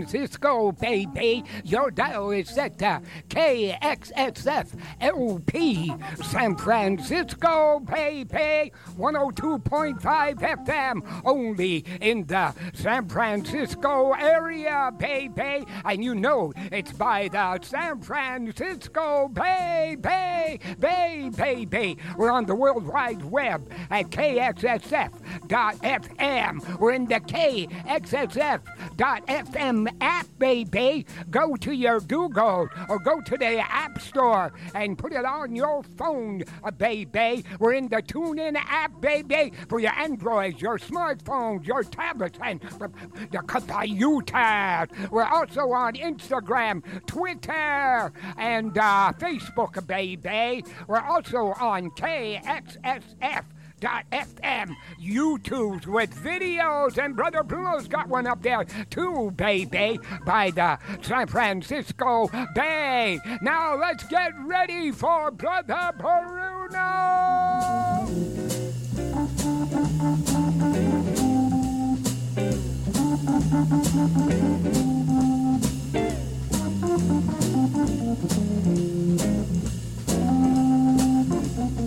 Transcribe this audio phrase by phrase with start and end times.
[0.00, 1.44] Francisco, baby.
[1.62, 4.68] Your dial is set to KXSF
[4.98, 5.92] LP.
[6.22, 8.72] San Francisco, baby.
[8.98, 10.00] 102.5
[10.40, 11.20] FM.
[11.26, 15.66] Only in the San Francisco area, baby.
[15.84, 20.60] And you know it's by the San Francisco, baby.
[20.78, 21.98] Bay, baby.
[22.16, 26.78] We're on the World Wide Web at KXSF.FM.
[26.78, 31.06] We're in the KXSF.FM app, baby.
[31.30, 35.82] Go to your Google or go to the App Store and put it on your
[35.82, 37.44] phone, uh, baby.
[37.58, 43.38] We're in the TuneIn app, baby, for your Androids, your smartphones, your tablets, and the
[43.46, 45.10] computers.
[45.10, 50.64] We're also on Instagram, Twitter, and uh, Facebook, baby.
[50.86, 53.44] We're also on KXSF.
[53.80, 60.78] FM YouTubes with videos, and Brother Bruno's got one up there too, baby, by the
[61.02, 63.18] San Francisco Bay.
[63.42, 66.80] Now let's get ready for Brother Bruno.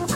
[0.01, 0.06] you.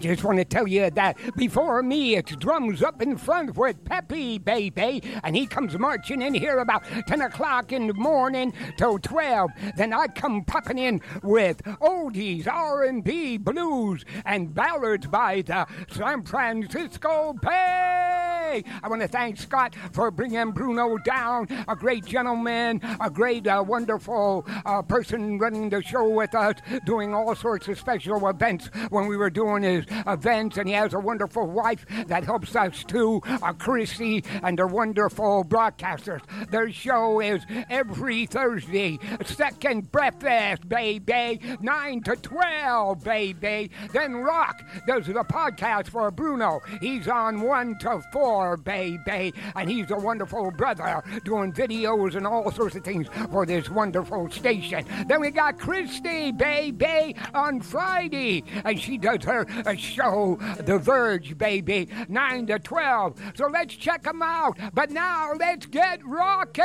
[0.00, 4.38] Just want to tell you that before me, it's drums up in front with Peppy,
[4.38, 9.50] baby, and he comes marching in here about 10 o'clock in the morning till 12.
[9.76, 17.34] Then I come popping in with oldies, R&B, blues, and ballads by the San Francisco
[17.34, 18.64] Bay.
[18.82, 23.62] I want to thank Scott for bringing Bruno down, a great gentleman, a great, uh,
[23.66, 29.06] wonderful uh, person running the show with us, doing all sorts of special events when
[29.06, 33.20] we were doing his events, and he has a wonderful wife that helps us too,
[33.24, 36.20] uh, Chrissy, and they're wonderful broadcasters.
[36.50, 43.70] Their show is every Thursday, second breakfast, baby, 9 to 12, baby.
[43.92, 46.60] Then Rock does the podcast for Bruno.
[46.80, 52.50] He's on 1 to 4, baby, and he's a wonderful brother doing videos and all
[52.50, 54.84] sorts of things for this wonderful station.
[55.06, 61.36] Then we got Christy, baby, on Friday, and she does her uh, show, The Verge,
[61.36, 63.20] baby, 9 to 12.
[63.34, 64.58] So let's check them out.
[64.72, 66.64] But now let's get rocking.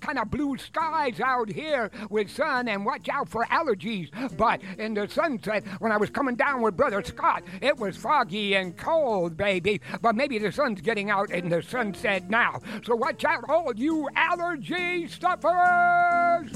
[0.00, 4.10] Kind of blue skies out here with sun, and watch out for allergies.
[4.36, 8.54] But in the sunset, when I was coming down with Brother Scott, it was foggy
[8.54, 9.80] and cold, baby.
[10.00, 12.60] But maybe the sun's getting out in the sunset now.
[12.84, 16.50] So watch out, all you allergy stuffers.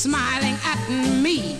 [0.00, 0.80] Smiling at
[1.20, 1.58] me.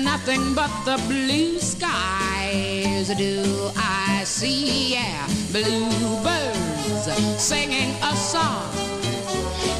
[0.00, 4.94] Nothing but the blue skies do I see.
[4.94, 7.04] Yeah, bluebirds
[7.42, 8.72] singing a song.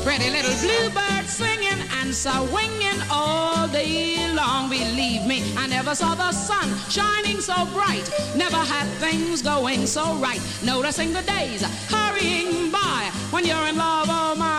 [0.04, 4.68] Pretty little bluebirds singing and swinging all day long.
[4.68, 8.06] Believe me, I never saw the sun shining so bright.
[8.36, 10.40] Never had things going so right.
[10.62, 13.10] Noticing the days hurrying by.
[13.30, 14.53] When you're in love, oh my,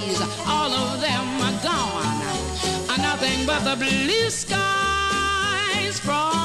[0.00, 2.22] days, all of them are gone.
[2.98, 6.41] Nothing but the blue skies from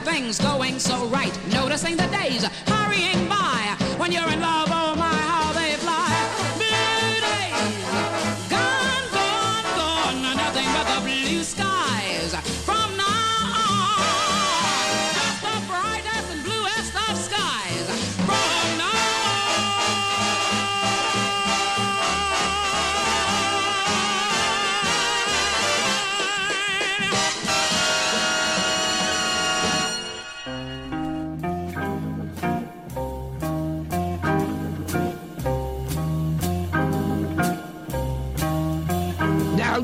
[0.00, 1.36] things going so right.
[1.52, 3.76] Noticing the days hurrying by.
[3.98, 4.89] When you're in love, oh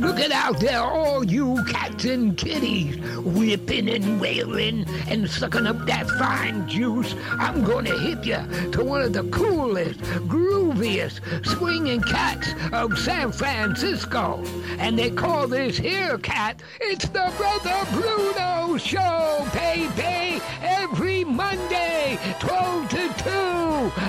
[0.07, 5.85] Look it out there, all you cats and kitties, whipping and wailing and sucking up
[5.87, 7.13] that fine juice.
[7.41, 9.99] I'm gonna hit you to one of the coolest,
[10.29, 14.45] grooviest, swinging cats of San Francisco.
[14.79, 22.89] And they call this here cat, it's the Brother Bruno Show, baby, every Monday, 12
[22.91, 23.33] to 2,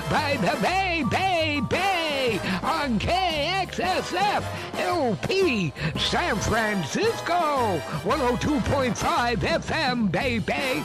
[0.08, 1.97] by the Bay, Bay, Bay,
[2.62, 4.44] on KXSF,
[4.78, 10.84] LP, San Francisco, 102.5 FM, baby.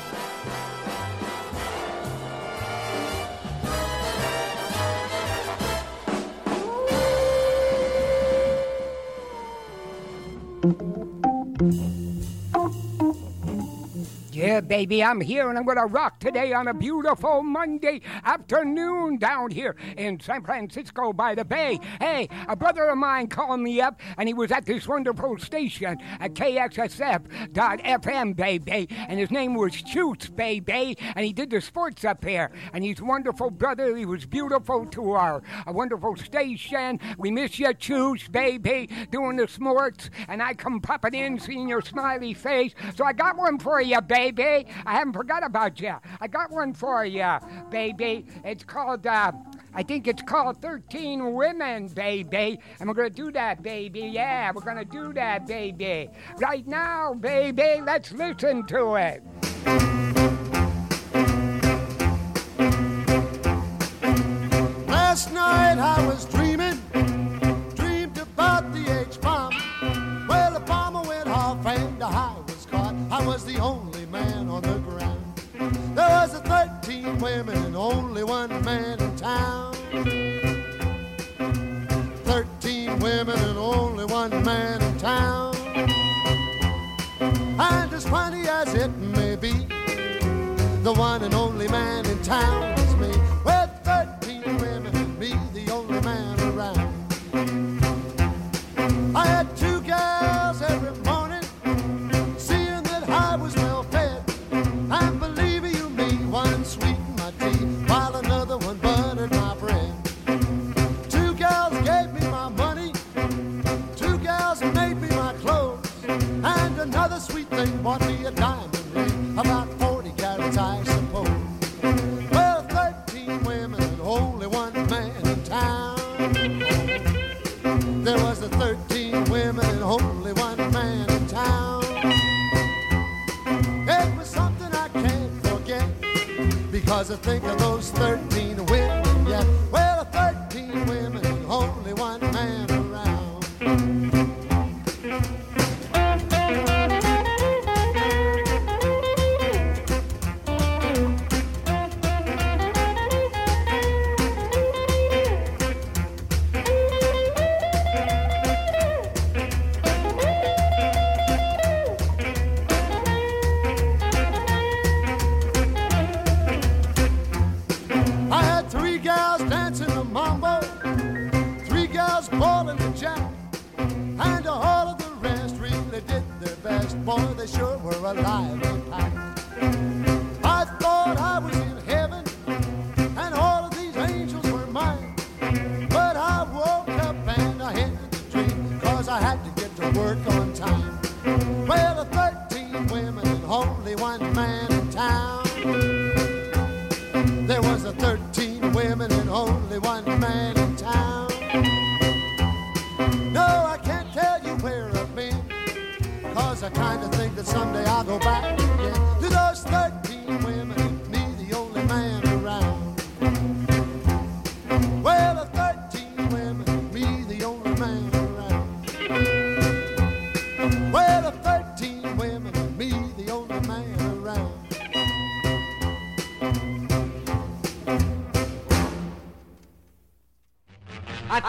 [14.43, 19.51] Yeah, baby, I'm here and I'm gonna rock today on a beautiful Monday afternoon down
[19.51, 21.79] here in San Francisco by the Bay.
[22.01, 25.97] Hey, a brother of mine called me up and he was at this wonderful station
[26.19, 32.25] at KXSF.FM, baby, and his name was Choots, baby, and he did the sports up
[32.25, 32.51] here.
[32.73, 33.95] And he's a wonderful brother.
[33.95, 36.99] He was beautiful to our a wonderful station.
[37.17, 41.81] We miss you, Choots, baby, doing the sports, and I come popping in, seeing your
[41.81, 42.73] smiley face.
[42.97, 44.69] So I got one for you, baby baby.
[44.85, 45.95] I haven't forgot about you.
[46.19, 47.37] I got one for you,
[47.69, 48.25] baby.
[48.43, 49.31] It's called, uh,
[49.73, 52.59] I think it's called 13 Women, baby.
[52.79, 54.01] And we're going to do that, baby.
[54.01, 56.09] Yeah, we're going to do that, baby.
[56.37, 60.12] Right now, baby, let's listen to it.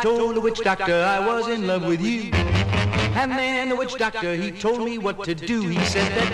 [0.04, 2.30] Told the witch doctor I was in love with you.
[3.16, 5.66] And then the witch doctor, he told me what to do.
[5.66, 6.30] He said that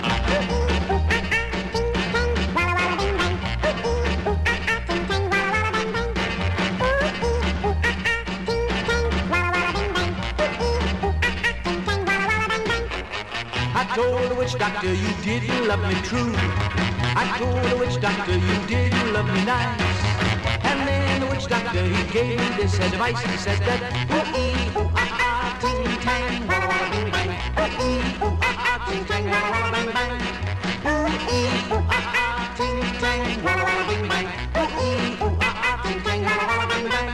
[13.73, 16.33] I told the witch doctor you didn't love me true.
[17.15, 19.90] I told the witch doctor you didn't love me nice.
[21.51, 23.19] Doctor he gave me this advice.
[23.27, 23.81] He said that
[24.15, 27.31] ooh ee ooh ah ah ting tang walla ding bang bang.
[27.59, 30.13] Ooh ee ooh ah ah, ting tang, walla walla bang bang.
[30.87, 34.27] Ooh ee ooh ah ah, ting tang, walla walla bang bang.
[34.61, 37.09] Ooh ee ooh ah ah, ting tang, walla walla bang bang.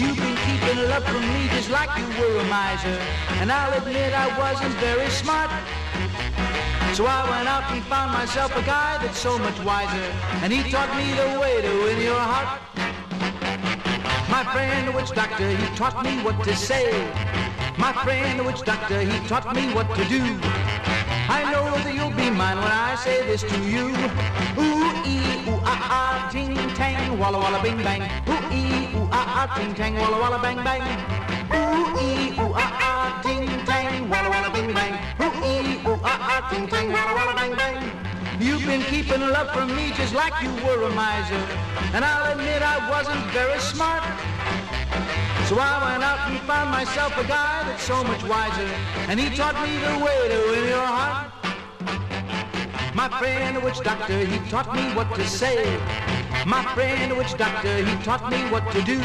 [0.00, 2.98] You've been keeping love from me just like you were a miser,
[3.42, 5.50] and I'll admit I wasn't very smart.
[6.94, 10.06] So I went out and found myself a guy that's so much wiser,
[10.42, 12.63] and he taught me the way to win your heart.
[14.34, 16.90] My friend, the witch doctor, he taught me what to say.
[17.78, 20.22] My friend, the witch doctor, he taught me what to do.
[21.30, 23.94] I know that you'll be mine when I say this to you.
[24.58, 28.02] Ooh, ee, ooh, ah, ah, ting, tang, walla, walla, bing, bang.
[28.28, 30.82] Ooh, ee, ooh, ah, ah, ting, tang, walla, walla, bang, bang.
[31.54, 34.94] Ooh, ee, ooh, ah, ah, ting, tang, walla, walla, bing, bang.
[35.22, 38.13] Ooh, ee, ooh, ah, ah, ting, tang, walla, walla, bang, bang.
[38.40, 41.42] You've been keeping love from me just like you were a miser.
[41.94, 44.02] And I'll admit I wasn't very smart.
[45.48, 48.68] So I went out and found myself a guy that's so much wiser.
[49.08, 51.30] And he taught me the way to win your heart.
[52.94, 55.64] My friend, the witch doctor, he taught me what to say.
[56.46, 59.00] My friend, the witch doctor, he taught me what to do.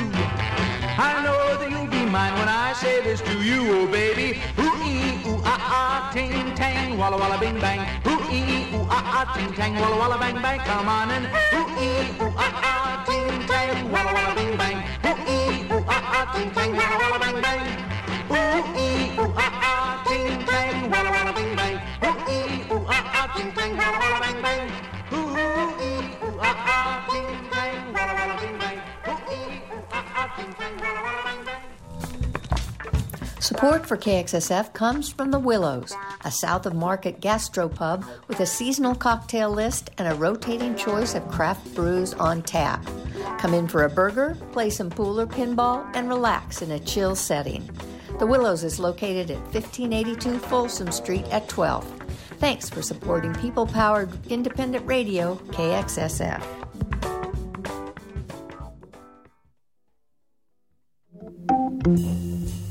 [1.01, 4.39] I know that you'll be mine when I say this to you, oh baby.
[4.59, 4.98] Ooh
[5.39, 7.79] ooh ah ah, ting tang, walla walla bing bang.
[8.07, 10.59] Ooh ee ooh ah ah, ting tang, walla walla bang bang.
[10.67, 14.77] Come on and ooh ee ooh ah ah, ting tang, walla walla bing bang.
[15.07, 17.61] Ooh ee ooh ah ah, ting tang, walla walla bang bang.
[18.31, 21.75] Ooh ee ooh ah ah, ting tang, walla walla bing bang.
[22.07, 22.43] Ooh ee
[22.73, 24.61] ooh ah ah, ting tang, walla walla bang bang.
[25.15, 25.27] Ooh
[25.87, 28.77] ee ooh ah ah, ting tang, walla walla bing bang.
[29.07, 31.68] Ooh ee ooh ah ah, ting tang, walla walla bang bang.
[33.39, 38.93] Support for KXSF comes from the Willows, a south of market gastropub with a seasonal
[38.93, 42.85] cocktail list and a rotating choice of craft brews on tap.
[43.39, 47.15] Come in for a burger, play some pool or pinball, and relax in a chill
[47.15, 47.67] setting.
[48.19, 51.85] The Willows is located at 1582 Folsom Street at 12.
[52.39, 56.43] Thanks for supporting people powered independent radio, KXSF.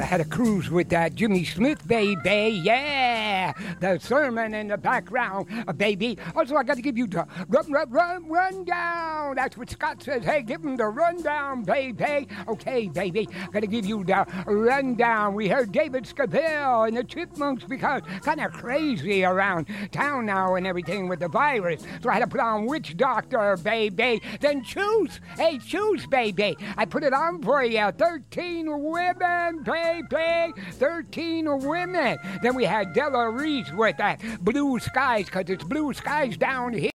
[0.10, 2.60] had a cruise with that Jimmy Smith, baby.
[2.64, 6.18] Yeah, the sermon in the background, uh, baby.
[6.36, 9.36] Also, I got to give you the run, run, run, rundown.
[9.36, 10.24] That's what Scott says.
[10.24, 12.28] Hey, give him the rundown, baby.
[12.48, 15.34] Okay, baby, I got to give you the rundown.
[15.34, 20.68] We heard David Seville and the Chipmunks because kind of crazy around town now and
[20.68, 21.84] everything with the virus.
[22.02, 24.22] So I had to put on Witch Doctor, baby.
[24.40, 25.20] Then Choots.
[25.38, 26.58] Hey, Choots, baby.
[26.78, 27.92] I put it on for you.
[27.92, 30.54] 13 women, baby.
[30.74, 32.18] 13 women.
[32.42, 36.92] Then we had Della Reese with that blue skies, because it's blue skies down here.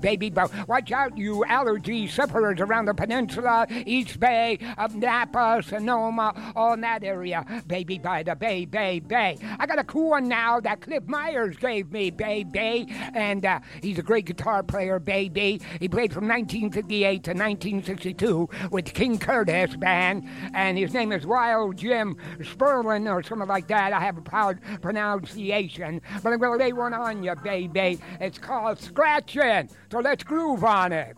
[0.00, 6.52] Baby, but watch out, you allergy sufferers around the peninsula, East Bay, of Napa, Sonoma,
[6.56, 7.44] all in that area.
[7.66, 9.36] Baby, by the Bay, Bay, Bay.
[9.58, 12.86] I got a cool one now that Cliff Myers gave me, baby.
[13.14, 15.60] And uh, he's a great guitar player, baby.
[15.78, 20.28] He played from 1958 to 1962 with King Curtis Band.
[20.54, 23.92] And his name is Wild Jim Sperlin or something like that.
[23.92, 26.00] I have a proud pronunciation.
[26.22, 28.00] But I'm going to lay one on you, baby.
[28.20, 29.68] It's called Scratching.
[29.90, 31.16] So let's groove on it.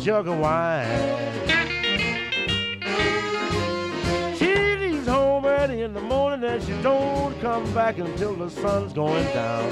[0.00, 0.86] Jug of wine.
[4.36, 8.94] She leaves home early in the morning and she don't come back until the sun's
[8.94, 9.70] going down.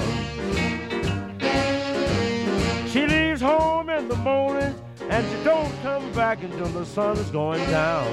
[2.87, 4.75] She leaves home in the morning
[5.09, 8.05] and she don't come back until the sun's going down.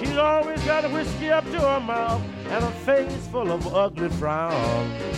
[0.00, 4.08] She's always got a whiskey up to her mouth and a face full of ugly
[4.08, 5.11] frown.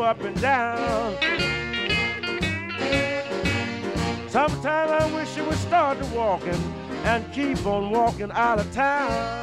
[0.00, 1.16] Up and down.
[4.28, 6.60] Sometimes I wish she would start walking
[7.04, 9.41] and keep on walking out of town.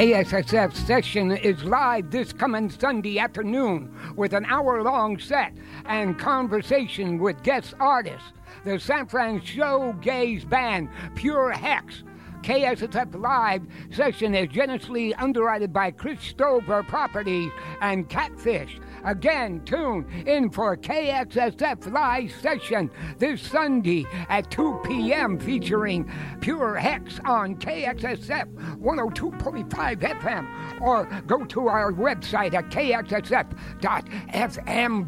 [0.00, 5.52] KXSF session is live this coming Sunday afternoon with an hour long set
[5.84, 8.32] and conversation with guest artists.
[8.64, 12.02] The San Francisco Gays band Pure Hex.
[12.40, 18.80] KXSF Live session is generously underwritten by Chris Stover Properties and Catfish.
[19.04, 25.38] Again, tune in for KXSF Live session this Sunday at 2 p.m.
[25.38, 26.10] featuring
[26.40, 33.50] Pure Hex on KXSF 102.5 FM or go to our website at kxsf.fm,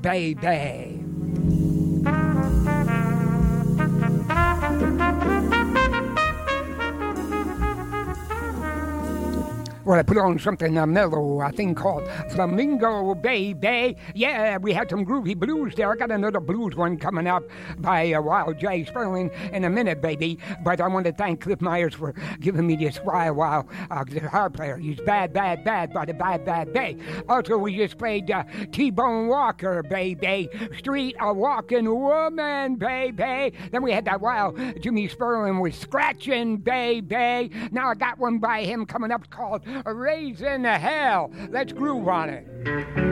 [0.03, 1.12] baby.
[9.85, 13.97] Well, I put on something uh, mellow, a thing called Flamingo Baby.
[14.15, 15.91] Yeah, we had some groovy blues there.
[15.91, 17.43] I got another blues one coming up
[17.79, 18.85] by uh, Wild J.
[18.85, 20.39] Sperling in a minute, baby.
[20.63, 24.51] But I want to thank Cliff Myers for giving me this Wild Wild uh, guitar
[24.51, 24.77] player.
[24.77, 26.97] He's bad, bad, bad by the bad, bad bay.
[27.29, 30.49] Also, we just played uh, T-Bone Walker, baby.
[30.79, 33.53] Street a Walking Woman, baby.
[33.73, 37.51] Then we had that wild Jimmy Sperling with Scratching, baby.
[37.73, 41.31] Now I got one by him coming up called Raising Hell.
[41.51, 43.12] Let's groove on it.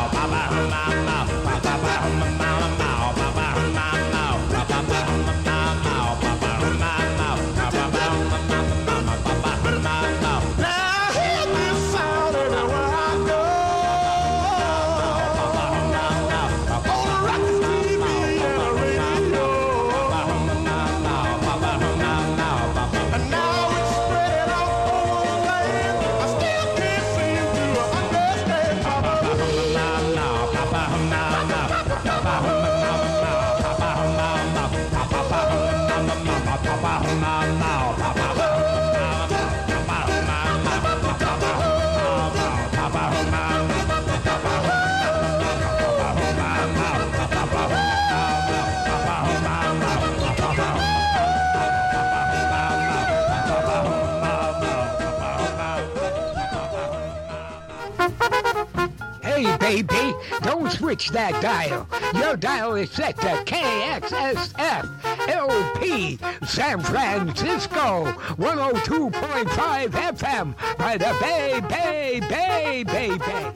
[59.71, 60.13] baby.
[60.41, 61.87] Don't switch that dial.
[62.13, 64.83] Your dial is set to KXSF
[65.29, 68.05] LP San Francisco
[68.35, 73.51] 102.5 FM by the Bay Bay Bay Bay Bay.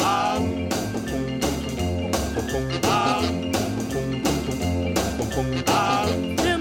[0.00, 0.68] Um.
[2.84, 3.14] Um.
[5.68, 6.53] Um.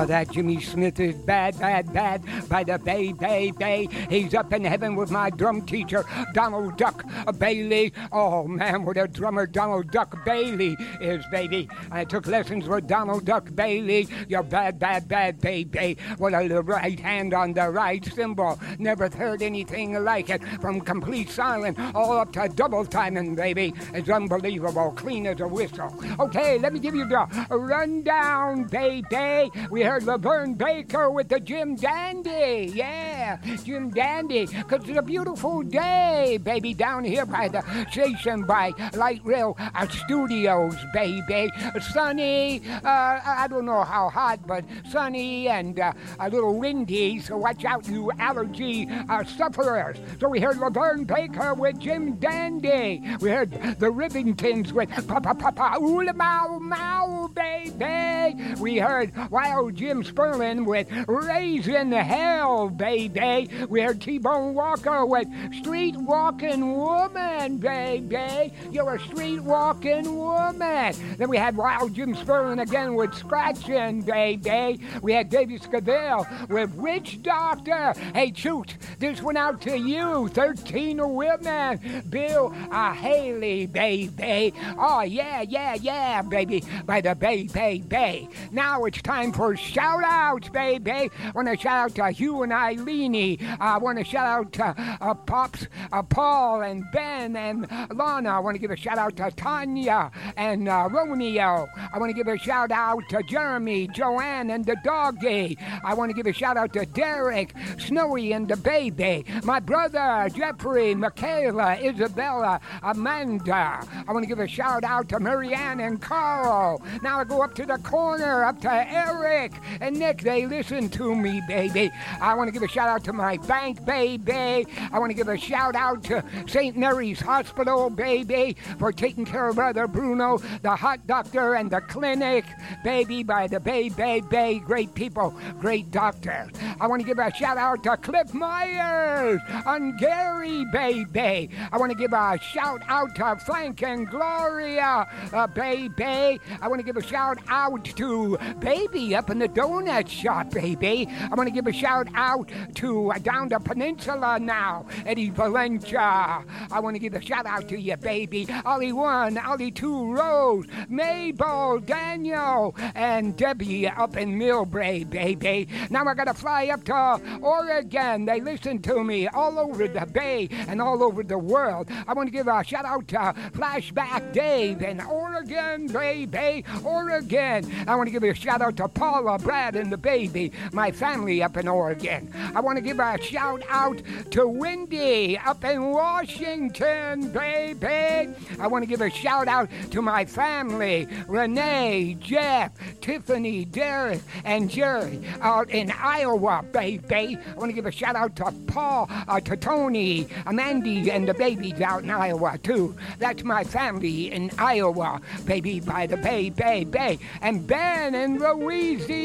[0.00, 3.86] Oh, that Jimmy Smith is bad, bad, bad by the Bay, Bay, Bay.
[4.08, 7.04] He's up in heaven with my drum teacher, Donald Duck
[7.38, 7.92] Bailey.
[8.10, 11.68] Oh, man, what a drummer Donald Duck Bailey is, baby.
[11.90, 14.08] I took lessons with Donald Duck Bailey.
[14.26, 15.98] You're bad, bad, bad, baby.
[16.16, 18.58] What a right hand on the right cymbal.
[18.78, 20.42] Never heard anything like it.
[20.62, 23.74] From complete silent all up to double timing, baby.
[23.92, 24.92] It's unbelievable.
[24.92, 25.94] Clean as a whistle.
[26.18, 29.50] Okay, let me give you the rundown, baby.
[29.70, 32.70] We heard LaVern Baker with the Jim Dandy.
[32.72, 34.46] Yeah, Jim Dandy.
[34.46, 39.88] Because it's a beautiful day, baby, down here by the station by Light Rail uh,
[39.88, 41.50] Studios, baby.
[41.92, 47.36] Sunny, uh, I don't know how hot, but sunny and uh, a little windy, so
[47.36, 49.96] watch out, you allergy uh, sufferers.
[50.20, 53.02] So we heard LaVern Baker with Jim Dandy.
[53.20, 58.54] We heard the Rivingtons with Papa Papa Oola Mow Mow, baby.
[58.60, 63.48] We heard Wild Jimmy Spruill with Raising Hell, baby.
[63.70, 68.52] We heard T-Bone Walker with Street Walking Woman, baby.
[68.70, 70.94] You're a street walking woman.
[71.16, 74.80] Then we had Wild Jim Sperlin again with Scratching, baby.
[75.00, 77.94] We had David Seville with Witch Doctor.
[78.14, 82.02] Hey, Choots, this went out to you, 13 women.
[82.10, 84.52] Bill uh, Haley, baby.
[84.78, 86.64] Oh, yeah, yeah, yeah, baby.
[86.84, 88.28] By the Bay, Bay, Bay.
[88.52, 90.90] Now it's time for shout outs, baby.
[90.90, 93.38] I want to shout out to Hugh and Eileen.
[93.60, 98.30] I want to shout out to uh, Pops, uh, Paul, and Ben, and Lana.
[98.30, 101.68] I want to give a shout out to Tanya and uh, Romeo.
[101.92, 105.56] I want to give a shout out to Jeremy, Joanne, and the doggy.
[105.84, 109.24] I want to give a shout out to Derek, Snowy, and the baby.
[109.44, 113.86] My brother, Jeffrey, Michaela, Isabella, Amanda.
[114.08, 116.82] I want to give a shout out to Marianne and Carl.
[117.02, 120.22] Now I go up to the corner, up to Eric and Nick.
[120.22, 121.90] They listen to me, baby.
[122.20, 124.66] I want to give a shout out to my bank, baby.
[124.92, 126.76] I want to give a shout out to St.
[126.76, 132.44] Mary's Hospital, baby, for taking care of brother Bruno, the hot doctor, and the clinic,
[132.84, 134.58] baby, by the Bay, Bay, Bay.
[134.58, 136.50] Great people, great doctors.
[136.80, 141.50] I want to give a shout out to Cliff Myers on Gary, baby.
[141.72, 146.40] I want to give a shout out to Frank and Gloria, uh, baby.
[146.60, 151.08] I want to give a shout out to Baby up in the donut shop, baby.
[151.30, 156.44] I want to give a shout out to uh, down the peninsula now, Eddie Valencia.
[156.70, 158.48] I want to give a shout out to you, baby.
[158.64, 165.68] Ollie one, Ollie two, Rose, Mabel, Daniel, and Debbie up in Millbrae, baby.
[165.90, 168.24] Now I gotta fly up to Oregon.
[168.24, 171.88] They listen to me all over the bay and all over the world.
[172.06, 177.70] I want to give a shout out to Flashback Dave in Oregon, baby, Oregon.
[177.86, 181.42] I want to give a shout out to Paula, Brad, and the baby, my family
[181.42, 182.32] up in Oregon.
[182.54, 188.34] I want to give a shout out to Wendy up in Washington, baby.
[188.58, 194.70] I want to give a shout out to my family, Renee, Jeff, Tiffany, Derek, and
[194.70, 197.38] Jerry out in Iowa, baby.
[197.38, 201.34] I want to give a shout out to Paul, uh, to Tony, Mandy, and the
[201.34, 202.94] babies out in Iowa, too.
[203.18, 207.18] That's my family in Iowa, baby, by the Bay, Bay, Bay.
[207.40, 209.19] And Ben in Louisiana,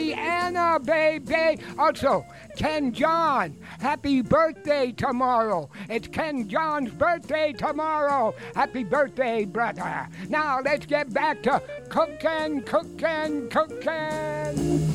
[0.85, 1.61] baby.
[1.77, 5.69] Also, Ken John, happy birthday tomorrow.
[5.89, 8.33] It's Ken John's birthday tomorrow.
[8.55, 10.07] Happy birthday, brother.
[10.29, 14.85] Now let's get back to cooking, cooking, cooking.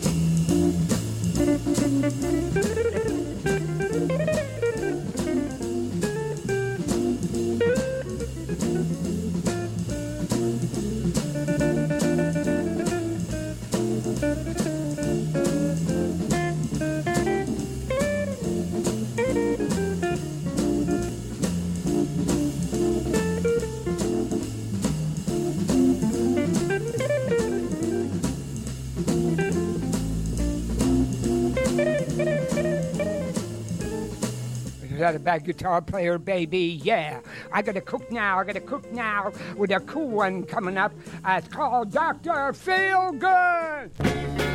[35.00, 36.80] That a bad guitar player, baby?
[36.82, 37.20] Yeah.
[37.52, 38.38] I gotta cook now.
[38.38, 40.92] I gotta cook now with a cool one coming up.
[41.24, 42.52] Uh, it's called Dr.
[42.52, 44.49] Feel Good.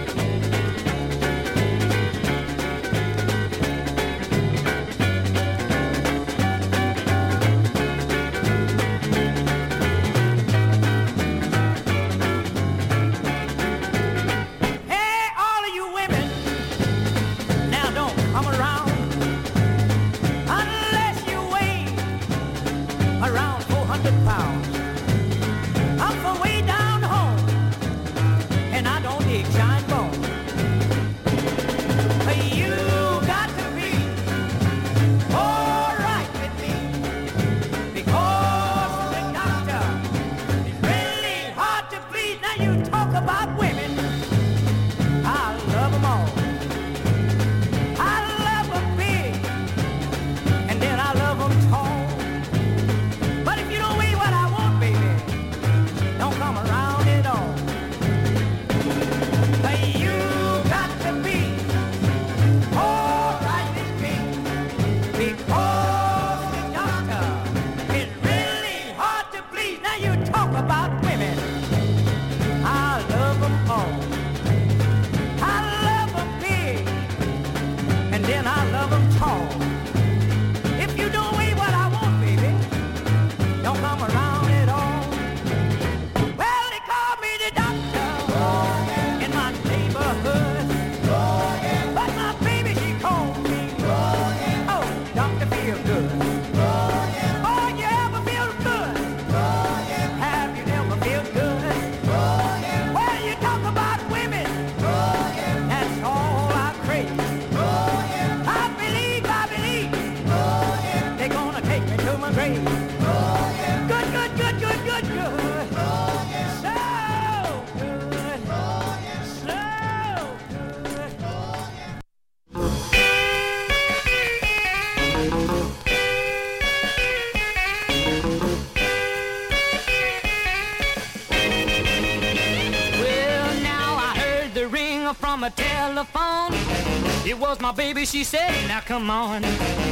[137.35, 139.43] It was my baby, she said, now come on.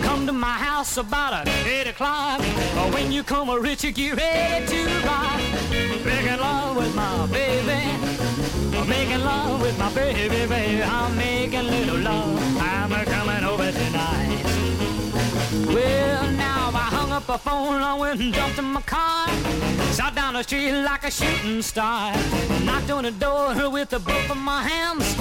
[0.02, 2.40] Come to my house about at 8 o'clock.
[2.94, 5.42] When you come, a rich, you get ready to rock.
[6.06, 7.84] Making love with my baby.
[8.88, 10.84] Making love with my baby, baby.
[10.84, 12.40] I'm making little love.
[12.62, 14.44] I'm a coming over tonight.
[15.68, 19.28] Well, now I hung up the phone, I went and jumped in my car.
[19.92, 22.14] Shot down the street like a shooting star.
[22.64, 25.13] Knocked on the door with the both of my hands.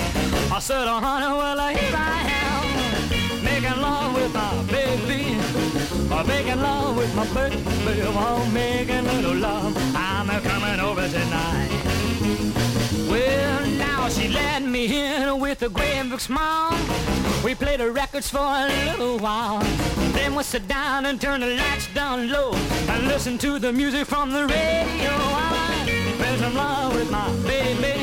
[0.54, 3.42] I said, uh-huh, oh, honey, well, here I am.
[3.42, 5.38] Making love with my baby.
[6.12, 8.02] I'm making love with my baby.
[8.02, 9.74] I'm making little love.
[9.96, 11.70] I'm coming over tonight.
[13.10, 16.76] Well, now she let me in with a great big smile.
[17.42, 19.60] We played the records for a little while.
[20.12, 22.52] Then we sit down and turn the lights down low
[22.90, 25.12] and listen to the music from the radio.
[25.16, 28.01] I made some love with my baby.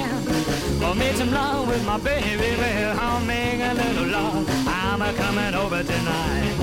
[0.90, 2.56] I made some love with my baby.
[2.98, 4.50] I'll make a little love.
[4.68, 6.56] I'm a coming over tonight.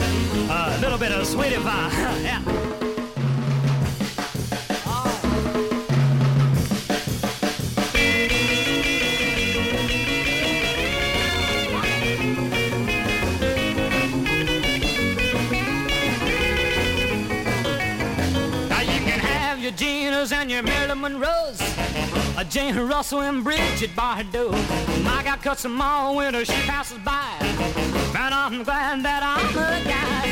[0.51, 1.91] A little bit of sweetie pie.
[2.25, 2.43] yeah.
[18.69, 21.36] Now you can have your Ginas and your Marilyn Monroes, a
[22.51, 24.53] Jane Russell and Brigitte Bardot.
[25.05, 27.37] My guy cuts them all when she passes by.
[28.13, 30.27] but I'm glad that I'm a guy.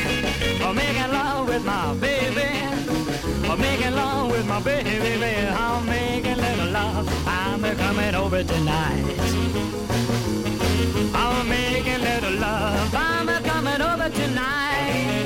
[0.59, 2.49] For making love with my baby.
[3.45, 4.89] for making love with my baby.
[4.89, 5.47] baby.
[5.47, 7.07] I'm making little love.
[7.27, 9.03] I'm coming over tonight.
[11.13, 12.95] I'm making little love.
[12.95, 15.25] I'm coming over tonight.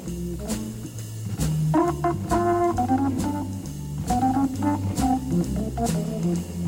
[1.73, 2.15] thank
[6.25, 6.60] you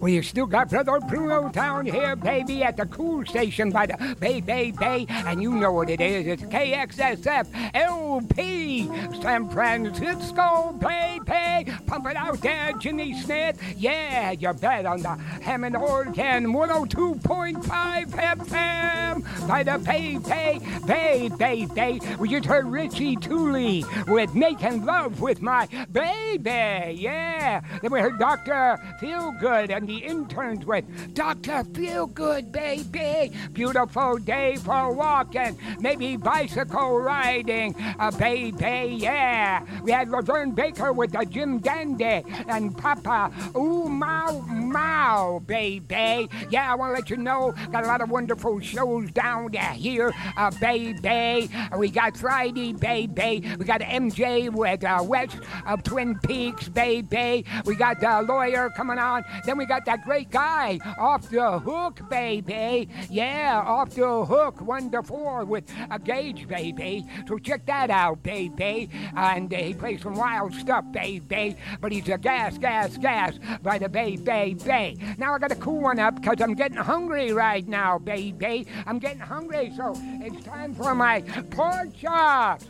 [0.00, 4.16] We you still got Brother Bruno down here, baby, at the cool station by the
[4.18, 6.26] Bay Bay Bay, and you know what it is.
[6.26, 8.88] It's KXSF LP
[9.22, 11.72] San Francisco, baby.
[11.86, 13.62] Pump it out there, Jimmy Smith.
[13.76, 17.62] Yeah, you bet on the Hammond Organ 102.5
[18.10, 22.00] FM by the Bay Bay Bay Bay Bay.
[22.18, 27.00] We just heard Richie Tooley with Making Love with My Baby.
[27.00, 27.60] Yeah.
[27.80, 28.78] Then we heard Dr.
[28.98, 31.64] Phil Feelgood and the interns with Dr.
[31.74, 33.30] Feel Feelgood, baby.
[33.52, 38.96] Beautiful day for walking, maybe bicycle riding, uh, baby.
[38.96, 39.66] Yeah.
[39.82, 46.30] We had LaVern Baker with the Jim Dandy and Papa Oom Mow Mow, baby.
[46.48, 50.14] Yeah, I want to let you know, got a lot of wonderful shows down here,
[50.38, 51.50] uh, baby.
[51.76, 53.44] We got Friday, baby.
[53.58, 55.36] We got MJ with uh, West
[55.66, 57.44] of Twin Peaks, baby.
[57.66, 59.24] We got the lawyer coming on.
[59.44, 62.88] Then we got that great guy off the hook, baby.
[63.10, 67.04] Yeah, off the hook, one to four with a gauge, baby.
[67.26, 68.88] So check that out, baby.
[69.16, 71.56] And uh, he plays some wild stuff, baby.
[71.80, 74.96] But he's a gas, gas, gas by the Bay, Bay, Bay.
[75.18, 78.66] Now I got to cool one up because I'm getting hungry right now, baby.
[78.86, 82.66] I'm getting hungry, so it's time for my pork chops.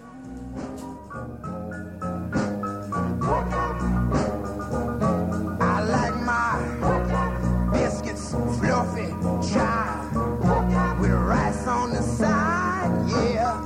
[7.73, 9.09] Biscuits fluffy,
[9.55, 13.61] child, with rice on the side, yeah.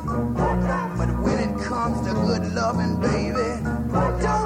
[0.98, 3.62] But when it comes to good loving, baby,
[4.20, 4.45] don't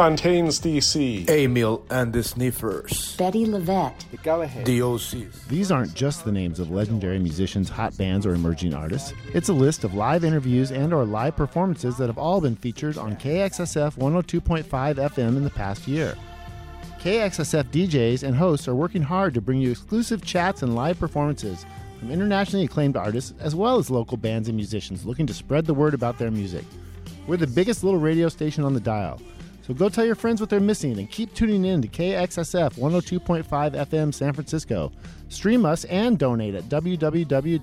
[0.00, 1.26] Fontaines, D.C.
[1.28, 3.18] Amyl and the Sniffers.
[3.18, 4.64] Bettye LaVette.
[4.64, 5.46] The OCs.
[5.46, 9.12] These aren't just the names of legendary musicians, hot bands, or emerging artists.
[9.34, 12.96] It's a list of live interviews and or live performances that have all been featured
[12.96, 16.16] on KXSF 102.5 FM in the past year.
[17.00, 21.66] KXSF DJs and hosts are working hard to bring you exclusive chats and live performances
[21.98, 25.74] from internationally acclaimed artists as well as local bands and musicians looking to spread the
[25.74, 26.64] word about their music.
[27.26, 29.20] We're the biggest little radio station on the dial,
[29.70, 32.74] so So go tell your friends what they're missing and keep tuning in to KXSF
[32.74, 34.90] 102.5 FM San Francisco.
[35.28, 37.60] Stream us and donate at www.kxsf.fm.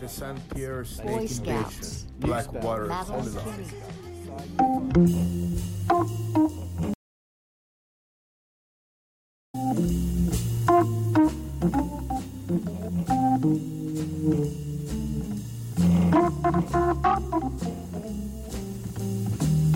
[0.00, 0.54] The St.
[0.54, 2.06] Pierre State Boy Scouts.
[2.20, 3.22] Blackwater, Battle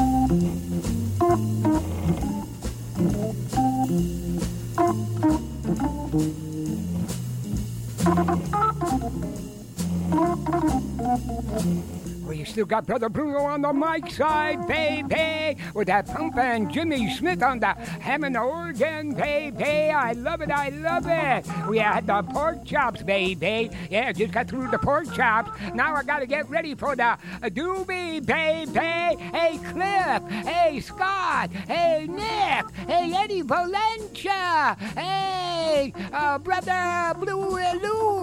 [12.73, 17.75] got Brother Bruno on the mic side, baby, with that pumpin' Jimmy Smith on the
[18.01, 19.91] Hammond organ, baby.
[19.91, 21.69] I love it, I love it.
[21.69, 23.71] We had the pork chops, baby.
[23.91, 25.51] Yeah, just got through the pork chops.
[25.75, 29.23] Now I gotta get ready for the doobie, baby.
[29.23, 30.23] Hey, Cliff.
[30.47, 31.51] Hey, Scott.
[31.69, 32.65] Hey, Nick.
[32.89, 34.79] Hey, Eddie Valencia.
[34.97, 38.22] Hey, uh, Brother Blue Lou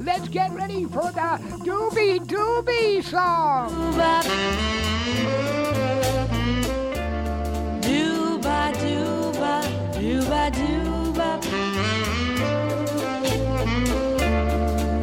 [0.00, 3.70] Let's get ready for the doobie doobie song.
[7.82, 9.54] Dooba dooba
[9.94, 11.28] dooba dooba.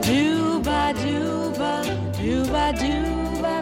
[0.07, 1.73] Dooba dooba
[2.19, 3.53] dooba dooba.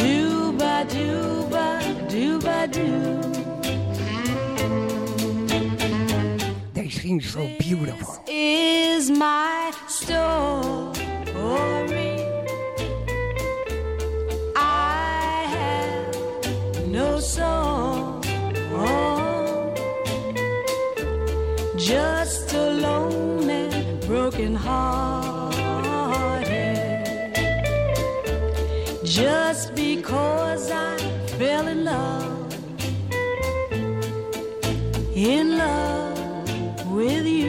[0.00, 1.66] Dooba dooba
[2.10, 3.33] dooba doo
[6.84, 8.22] They seem so beautiful.
[8.28, 10.92] is my story.
[14.54, 18.22] I have no song,
[21.78, 23.70] just a lonely,
[24.06, 25.64] broken hearted.
[29.04, 30.98] Just because I
[31.38, 32.54] fell in love,
[35.14, 36.03] in love
[37.04, 37.43] with you.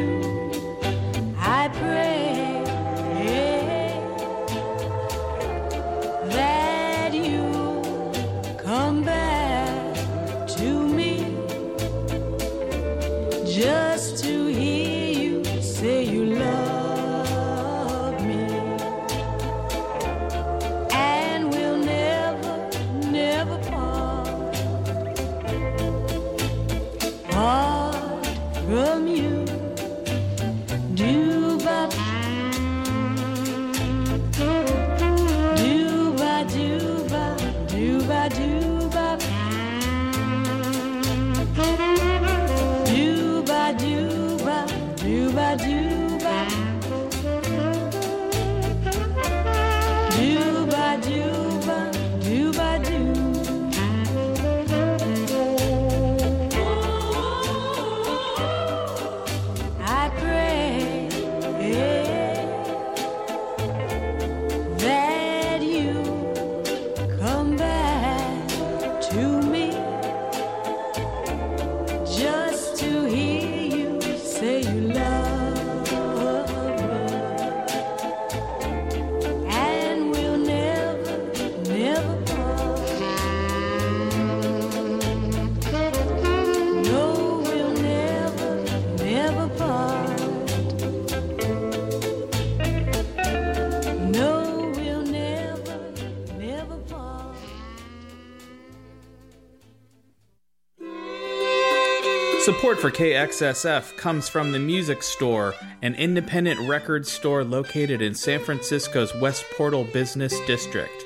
[102.75, 108.41] Support for KXSF comes from the Music Store, an independent record store located in San
[108.41, 111.05] Francisco's West Portal Business District.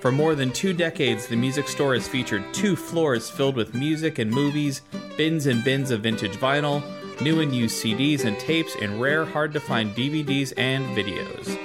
[0.00, 4.18] For more than two decades, the Music Store has featured two floors filled with music
[4.18, 4.82] and movies,
[5.16, 6.82] bins and bins of vintage vinyl,
[7.20, 11.56] new and used CDs and tapes, and rare, hard to find DVDs and videos.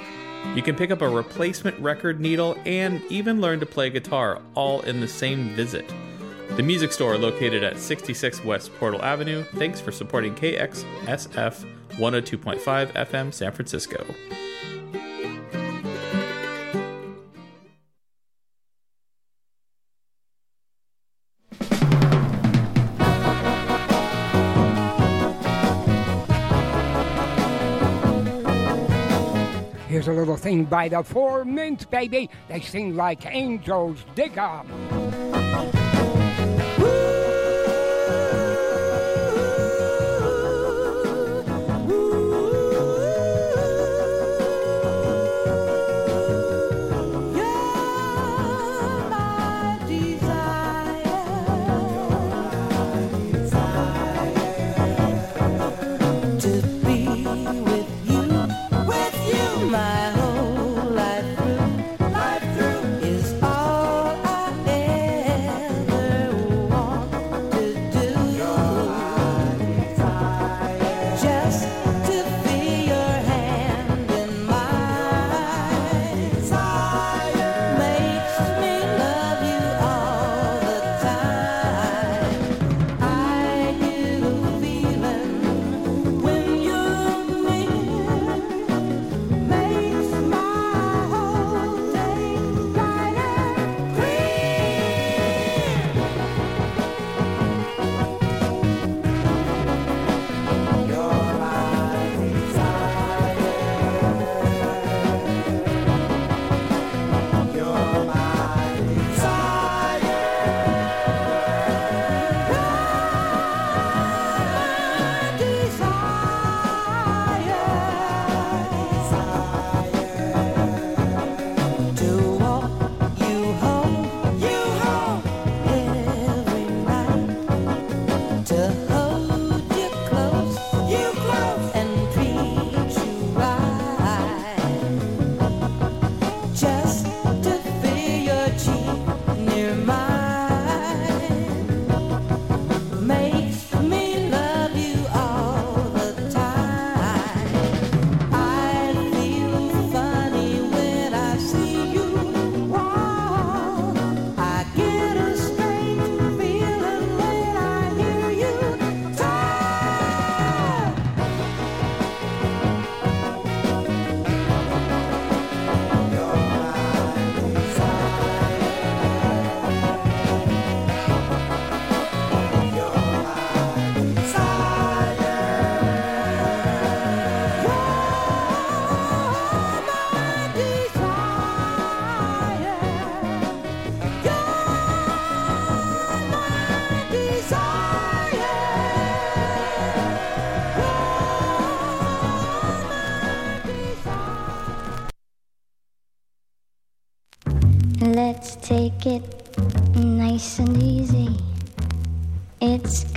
[0.54, 4.82] You can pick up a replacement record needle and even learn to play guitar all
[4.82, 5.92] in the same visit.
[6.56, 9.44] The music store located at 66 West Portal Avenue.
[9.56, 14.04] Thanks for supporting KXSF 102.5 FM San Francisco.
[29.88, 32.30] Here's a little thing by the Four Mints, baby.
[32.48, 34.04] They sing like angels.
[34.14, 35.89] Dig 'em.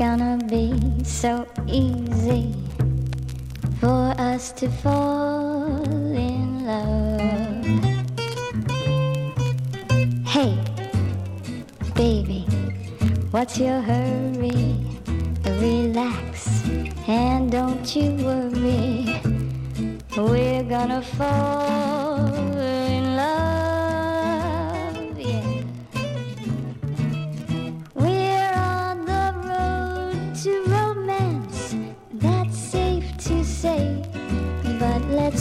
[0.04, 0.76] gonna be
[1.06, 2.54] so easy
[3.80, 5.82] for us to fall
[6.12, 7.64] in love?
[10.28, 10.54] Hey,
[11.96, 12.42] baby,
[13.32, 13.93] what's your hurry?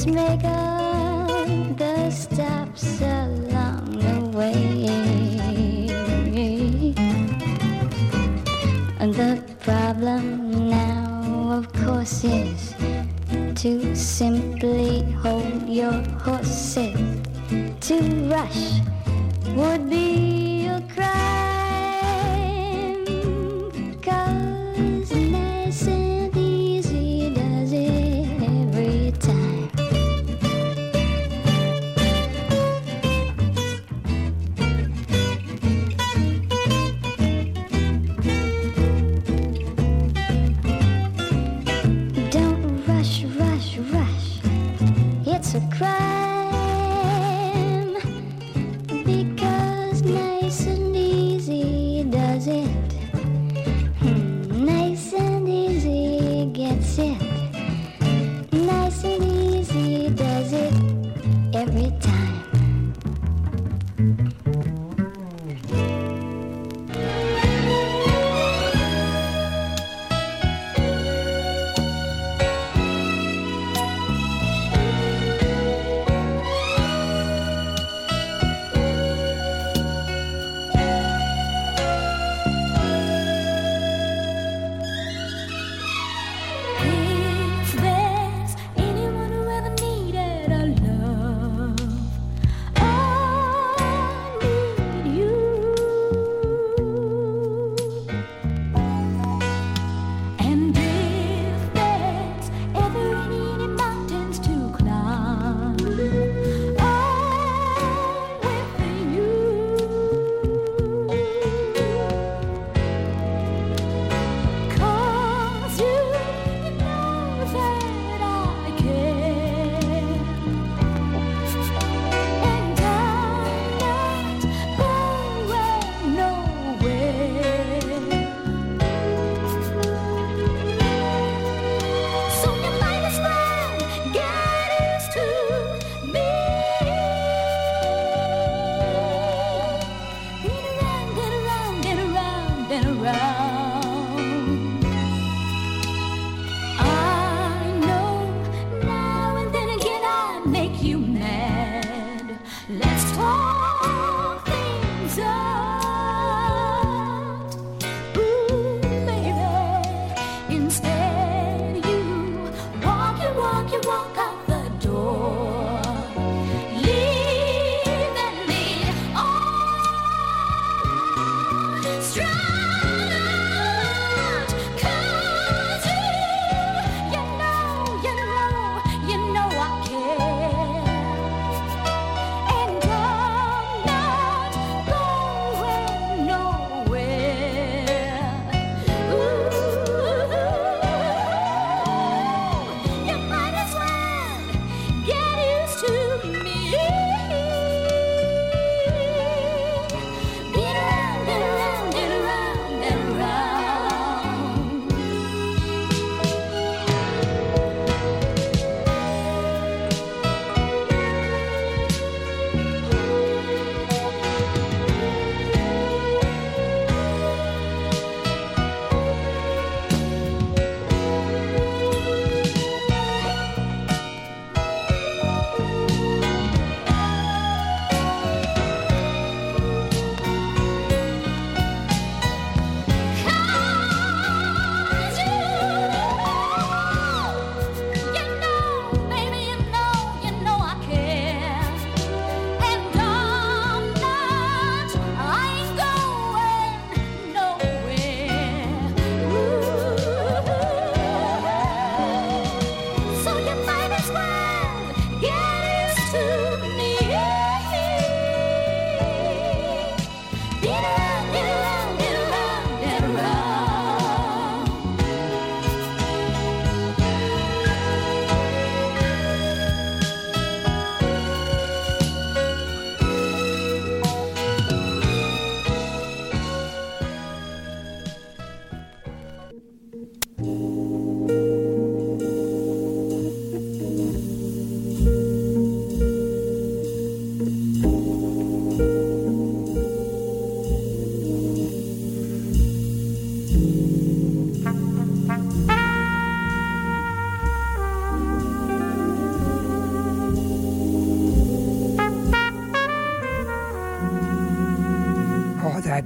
[0.05, 0.52] Make a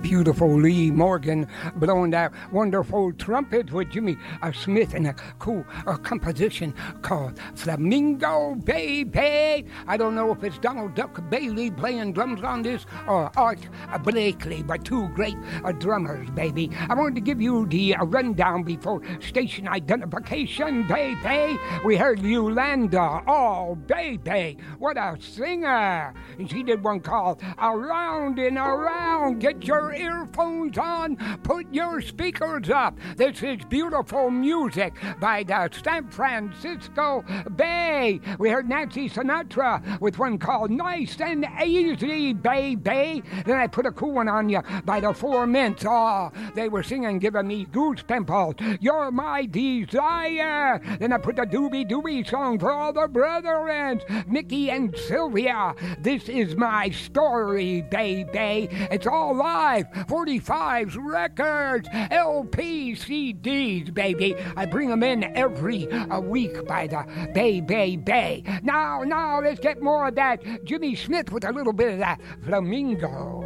[0.07, 5.97] beautiful Lee Morgan blowing that wonderful trumpet with Jimmy uh, Smith in a cool uh,
[5.97, 6.73] composition
[7.07, 9.65] called Flamingo Baby.
[9.87, 13.61] I don't know if it's Donald Duck Bailey playing drums on this or Art
[14.03, 16.69] Blakey, but two great uh, drummers, baby.
[16.89, 21.61] I wanted to give you the uh, rundown before station identification, baby.
[21.85, 26.13] We heard Yolanda, oh, baby, what a singer.
[26.41, 29.39] And she did one called Around and Around.
[29.39, 32.99] Get your earphones on, put your speakers up.
[33.17, 36.96] This is beautiful music by the San Francisco
[37.57, 38.21] Bay.
[38.39, 43.23] We heard Nancy Sinatra with one called Nice and Easy, baby.
[43.45, 45.85] Then I put a cool one on you by the Four Mints.
[45.87, 48.55] Oh, they were singing, giving me goose pimples.
[48.81, 50.81] You're my desire.
[50.99, 55.75] Then I put the Doobie Doobie song for all the brethren, Mickey and Sylvia.
[55.99, 58.69] This is my story, baby.
[58.91, 59.91] It's all live.
[60.09, 64.35] 45s, records, LP, CDs, baby.
[64.57, 68.43] I bring them in every a week by the Bay, Bay, Bay.
[68.63, 72.21] Now, now, let's get more of that Jimmy Smith with a little bit of that
[72.45, 73.45] flamingo.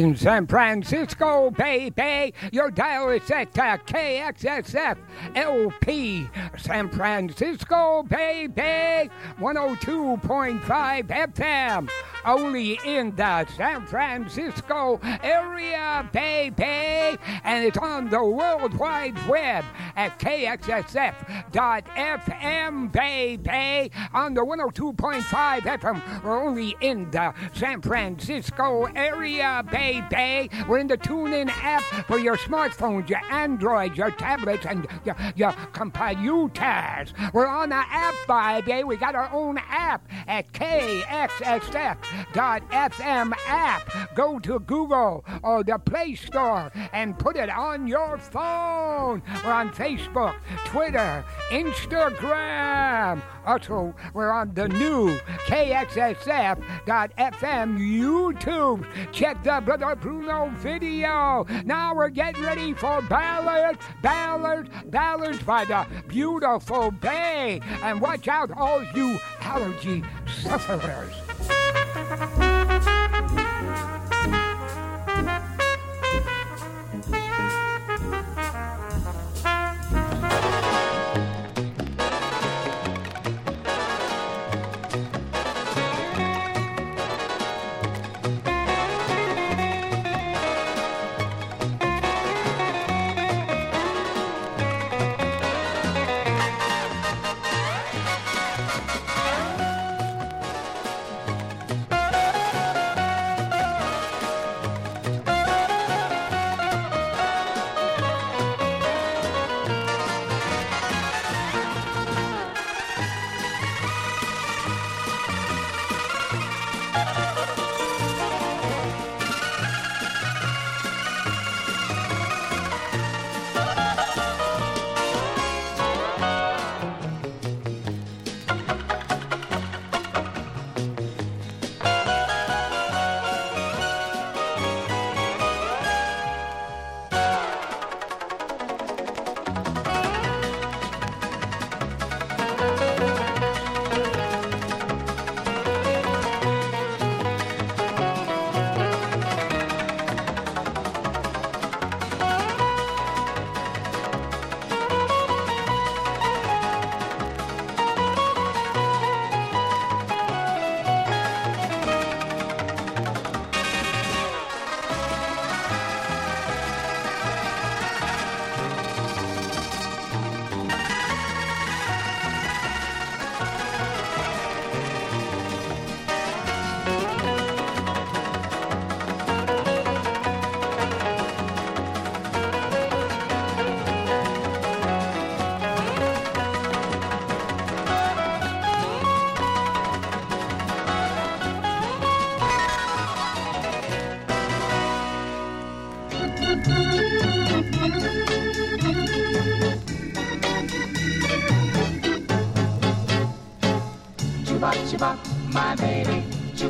[0.00, 2.32] In San Francisco, baby.
[2.52, 4.96] Your dial is set to KXSF
[5.36, 6.26] LP.
[6.56, 9.10] San Francisco, baby.
[9.38, 11.90] 102.5 FM.
[12.24, 17.16] Only in the San Francisco area, baby.
[17.44, 19.64] And it's on the World Wide Web
[19.96, 23.90] at KXSF.FM, baby.
[24.12, 26.22] On the 102.5 FM.
[26.22, 30.50] We're only in the San Francisco area, baby.
[30.68, 35.52] We're in the TuneIn app for your smartphones, your Androids, your tablets, and your, your
[35.72, 37.14] computers.
[37.32, 38.84] We're on the app, baby.
[38.84, 40.52] We got our own app at
[42.10, 44.14] KXSF.FM app.
[44.14, 49.22] Go to Google or the Play Store and put it on your phone.
[49.44, 50.34] We're on Facebook,
[50.66, 53.22] Twitter, Instagram.
[53.46, 56.58] Also, we're on the new KXSF.FM
[57.78, 58.86] YouTube.
[59.12, 61.46] Check the Brother Bruno video.
[61.64, 67.60] Now we're getting ready for Ballard, Ballard, Ballard by the beautiful Bay.
[67.82, 70.02] And watch out, all you allergy
[70.42, 71.29] sufferers.
[72.10, 72.39] Ha ha ha!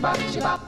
[0.00, 0.24] Baby.
[0.32, 0.59] Chubop,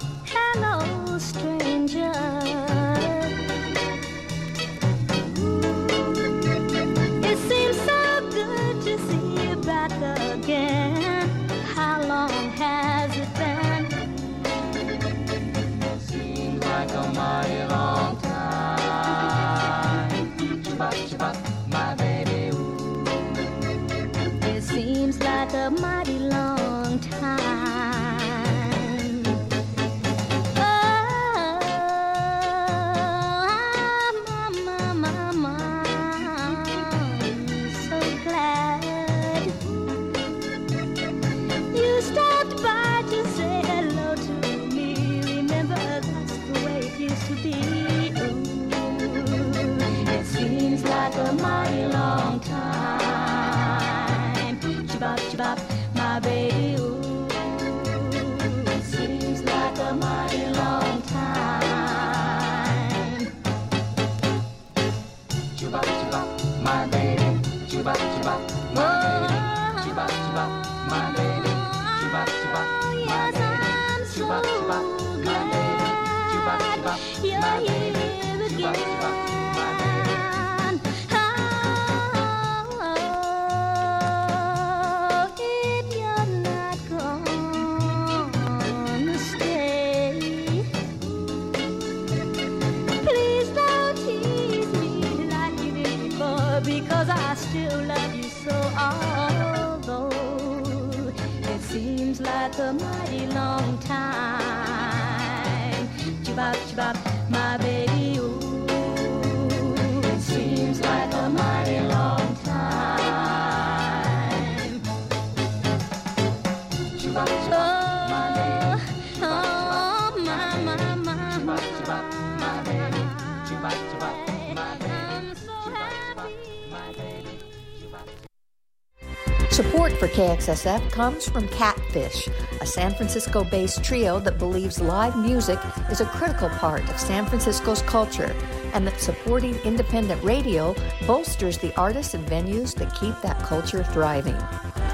[130.43, 132.28] KXSF comes from Catfish,
[132.61, 135.57] a San Francisco based trio that believes live music
[135.88, 138.34] is a critical part of San Francisco's culture
[138.74, 140.74] and that supporting independent radio
[141.07, 144.36] bolsters the artists and venues that keep that culture thriving.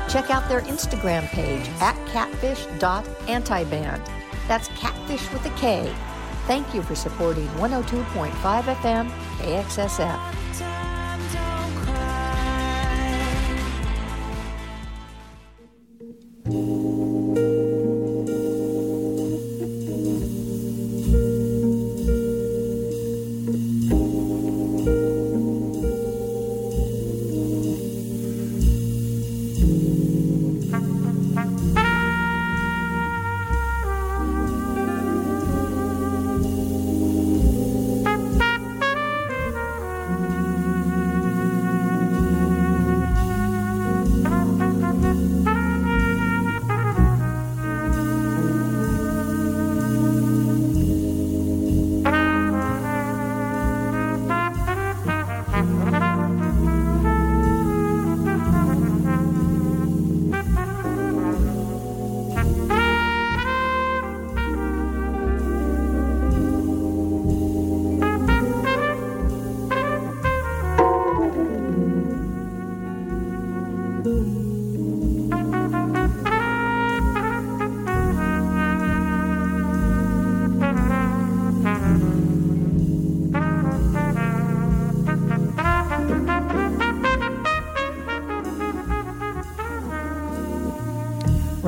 [0.07, 4.03] Check out their Instagram page at catfish.antiband.
[4.49, 5.91] That's catfish with a K.
[6.47, 10.38] Thank you for supporting 102.5 FM KXSF.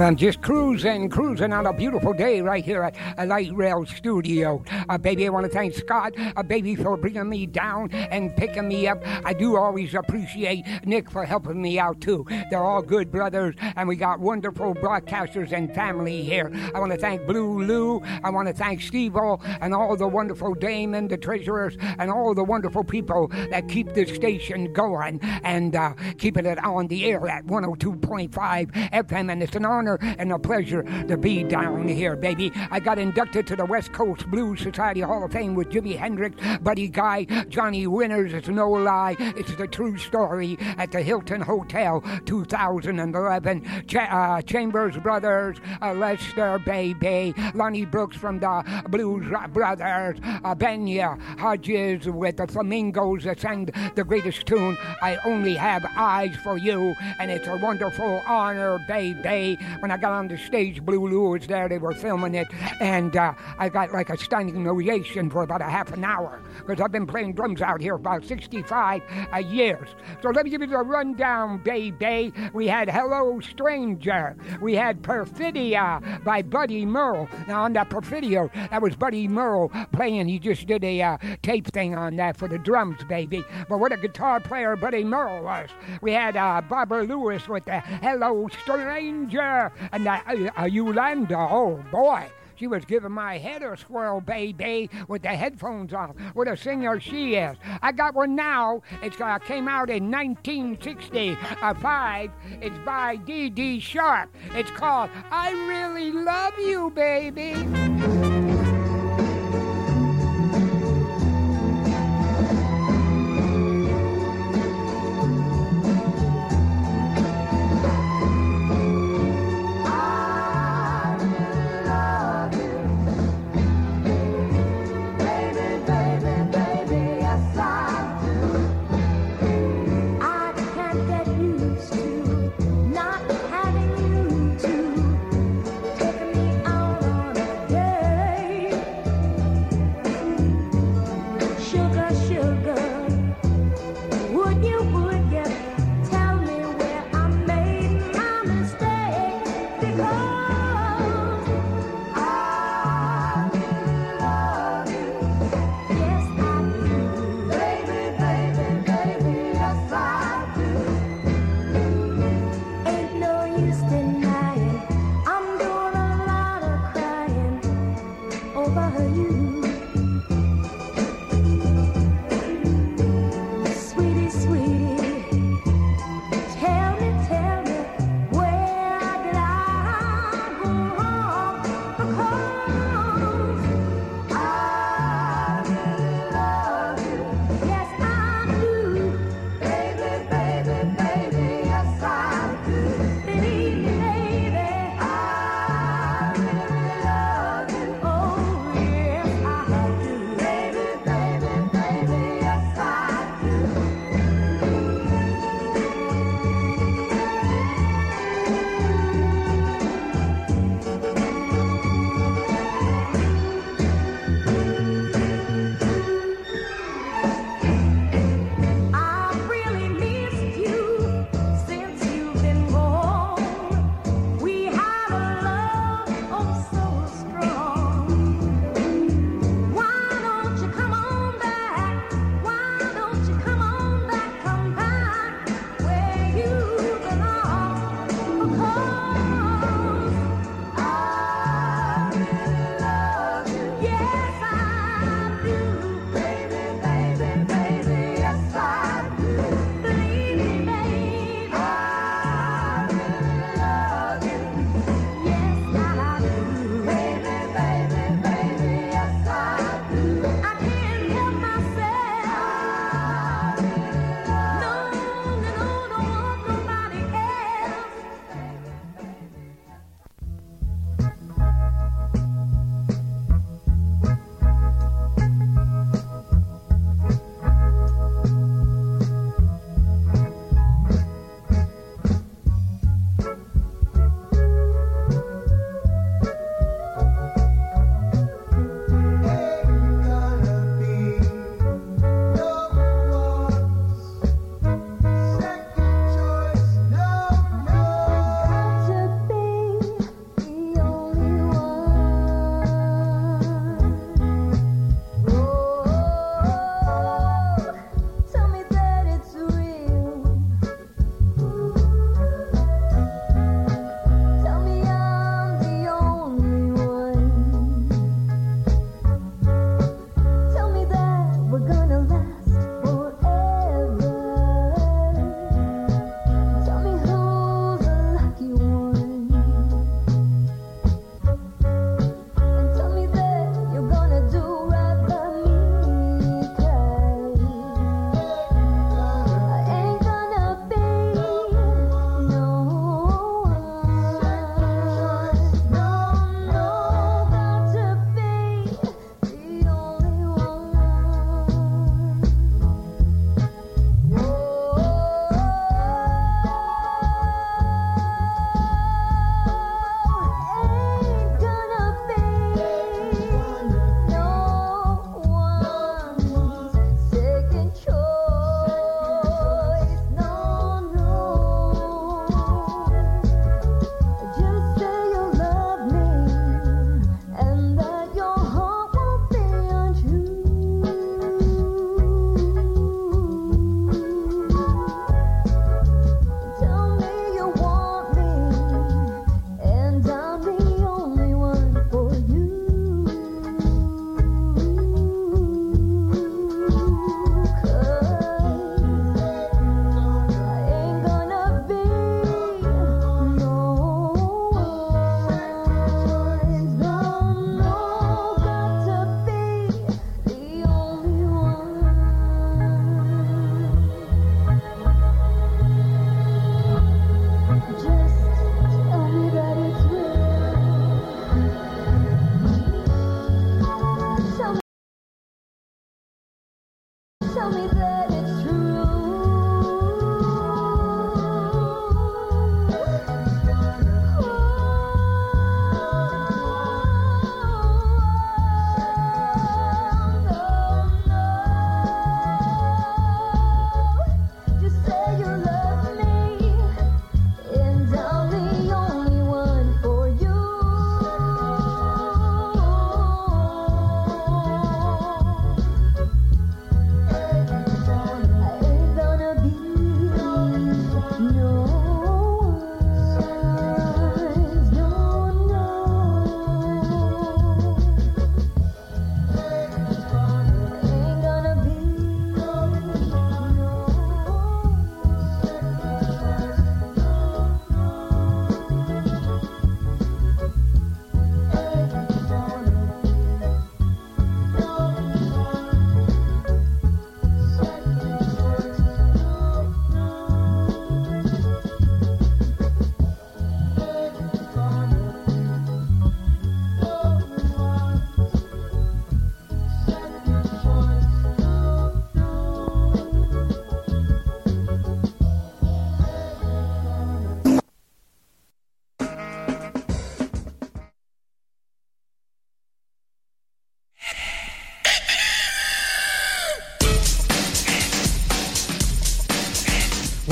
[0.01, 4.65] I'm just cruising, cruising on a beautiful day right here at Light Rail Studio.
[4.89, 8.67] Uh, baby, I want to thank Scott, uh, baby, for bringing me down and picking
[8.67, 9.03] me up.
[9.27, 12.25] I do always appreciate Nick for helping me out, too.
[12.51, 16.51] They're all good brothers, and we got wonderful broadcasters and family here.
[16.75, 18.01] I want to thank Blue Lou.
[18.25, 22.45] I want to thank Steve and all the wonderful Damon, the treasurers, and all the
[22.45, 27.45] wonderful people that keep this station going and uh, keeping it on the air at
[27.47, 29.31] 102.5 FM.
[29.33, 32.53] And it's an honor honor and a pleasure to be down here, baby.
[32.71, 36.37] I got inducted to the West Coast Blues Society Hall of Fame with Jimi Hendrix,
[36.61, 38.33] Buddy Guy, Johnny Winters.
[38.33, 39.17] It's no lie.
[39.18, 43.84] It's the true story at the Hilton Hotel 2011.
[43.87, 51.21] Ch- uh, Chambers Brothers, uh, Lester Baby, Lonnie Brooks from the Blues Brothers, uh, Benya
[51.38, 56.95] Hodges with the Flamingos that sang the greatest tune, I Only Have Eyes for You.
[57.18, 59.58] And it's a wonderful honor, baby.
[59.81, 62.49] When I got on the stage, Blue Lou was there, they were filming it,
[62.81, 66.83] and uh, I got like a standing ovation for about a half an hour because
[66.83, 69.03] I've been playing drums out here about 65
[69.33, 69.89] uh, years.
[70.23, 72.33] So let me give you the rundown, baby.
[72.53, 74.37] We had Hello Stranger.
[74.61, 77.29] We had Perfidia by Buddy Merrill.
[77.49, 80.29] Now, on that Perfidia, that was Buddy Merrill playing.
[80.29, 83.45] He just did a uh, tape thing on that for the drums, baby.
[83.69, 85.71] But what a guitar player Buddy Merrill was.
[86.03, 89.59] We had uh, Barbara Lewis with the Hello Stranger
[89.92, 90.20] and uh,
[90.58, 91.38] uh, Yolanda.
[91.38, 92.30] Oh, boy.
[92.61, 96.11] She was giving my head a swirl, baby, with the headphones on.
[96.34, 97.57] What a singer she is.
[97.80, 98.82] I got one now.
[99.03, 102.30] It uh, came out in 1965.
[102.61, 104.28] It's by Dee Dee Sharp.
[104.54, 108.50] It's called I Really Love You, Baby.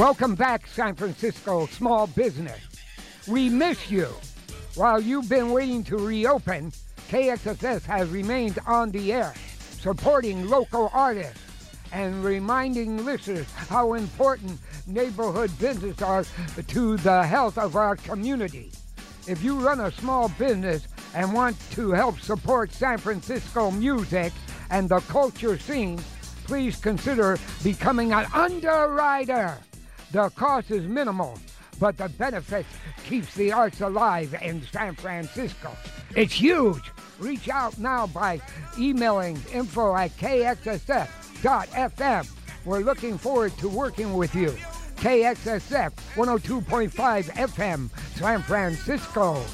[0.08, 2.58] Welcome back, San Francisco small business.
[3.26, 4.08] We miss you.
[4.74, 6.72] While you've been waiting to reopen,
[7.10, 11.42] KXSF has remained on the air, supporting local artists
[11.92, 16.24] and reminding listeners how important neighborhood businesses are
[16.68, 18.72] to the health of our community.
[19.26, 24.32] If you run a small business and want to help support San Francisco music
[24.70, 26.00] and the culture scene,
[26.44, 29.58] please consider becoming an underwriter.
[30.10, 31.38] The cost is minimal,
[31.78, 32.68] but the benefits
[33.06, 35.76] keeps the arts alive in San Francisco.
[36.16, 36.90] It's huge.
[37.18, 38.40] Reach out now by
[38.78, 41.08] emailing info at kxsf.fm.
[42.64, 44.56] We're looking forward to working with you.
[44.96, 46.90] KXSF 102.5
[47.30, 49.44] FM, San Francisco.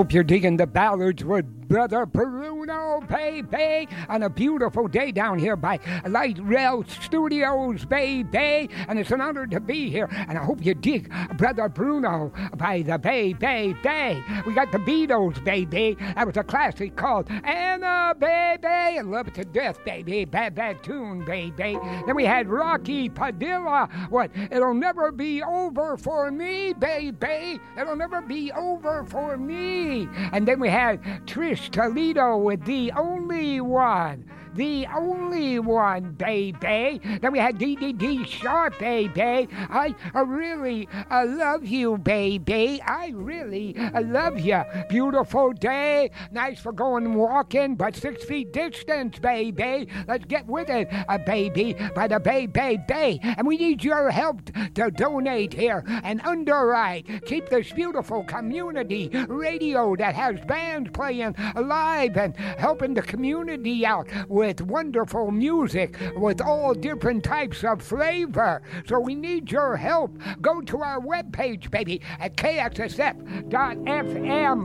[0.00, 5.56] Hope you're digging the ballads with Brother Bruno, baby, on a beautiful day down here
[5.56, 5.78] by
[6.08, 8.70] Light Rail Studios, baby.
[8.88, 10.08] And it's an honor to be here.
[10.10, 14.22] And I hope you dig Brother Bruno by the Bay, Bay, Bay.
[14.44, 15.96] We got the Beatles, baby.
[15.98, 18.66] That was a classic called Anna, baby.
[18.66, 20.26] I love it to death, baby.
[20.26, 21.78] Bad, bad tune, baby.
[22.04, 23.88] Then we had Rocky Padilla.
[24.10, 24.30] What?
[24.50, 27.58] It'll never be over for me, baby.
[27.78, 30.08] It'll never be over for me.
[30.32, 34.26] And then we had Trish Toledo with The Only One.
[34.60, 37.00] The only one, baby.
[37.22, 39.48] Then we had DDD Sharp, baby.
[39.70, 42.82] I, really I love you, baby.
[42.86, 44.62] I really I love you.
[44.90, 46.10] Beautiful day.
[46.30, 49.88] Nice for going walking, but six feet distance, baby.
[50.06, 51.74] Let's get with it, uh, baby.
[51.94, 53.18] By the Bay, Bay, Bay.
[53.22, 54.42] And we need your help
[54.74, 57.24] to donate here and underwrite.
[57.24, 64.06] Keep this beautiful community radio that has bands playing live and helping the community out
[64.28, 68.62] with wonderful music with all different types of flavor.
[68.86, 70.18] So we need your help.
[70.40, 73.54] Go to our webpage, baby, at kxsf.fm,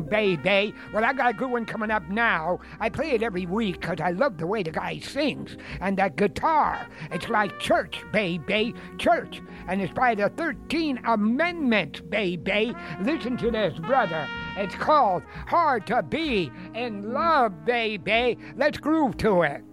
[0.09, 0.73] baby.
[0.93, 2.59] Well, I got a good one coming up now.
[2.79, 6.15] I play it every week because I love the way the guy sings and that
[6.15, 6.87] guitar.
[7.11, 9.41] It's like church, baby, church.
[9.67, 12.75] And it's by the 13 Amendment, baby.
[13.01, 14.27] Listen to this, brother.
[14.57, 18.37] It's called Hard to Be in Love, baby.
[18.55, 19.63] Let's groove to it.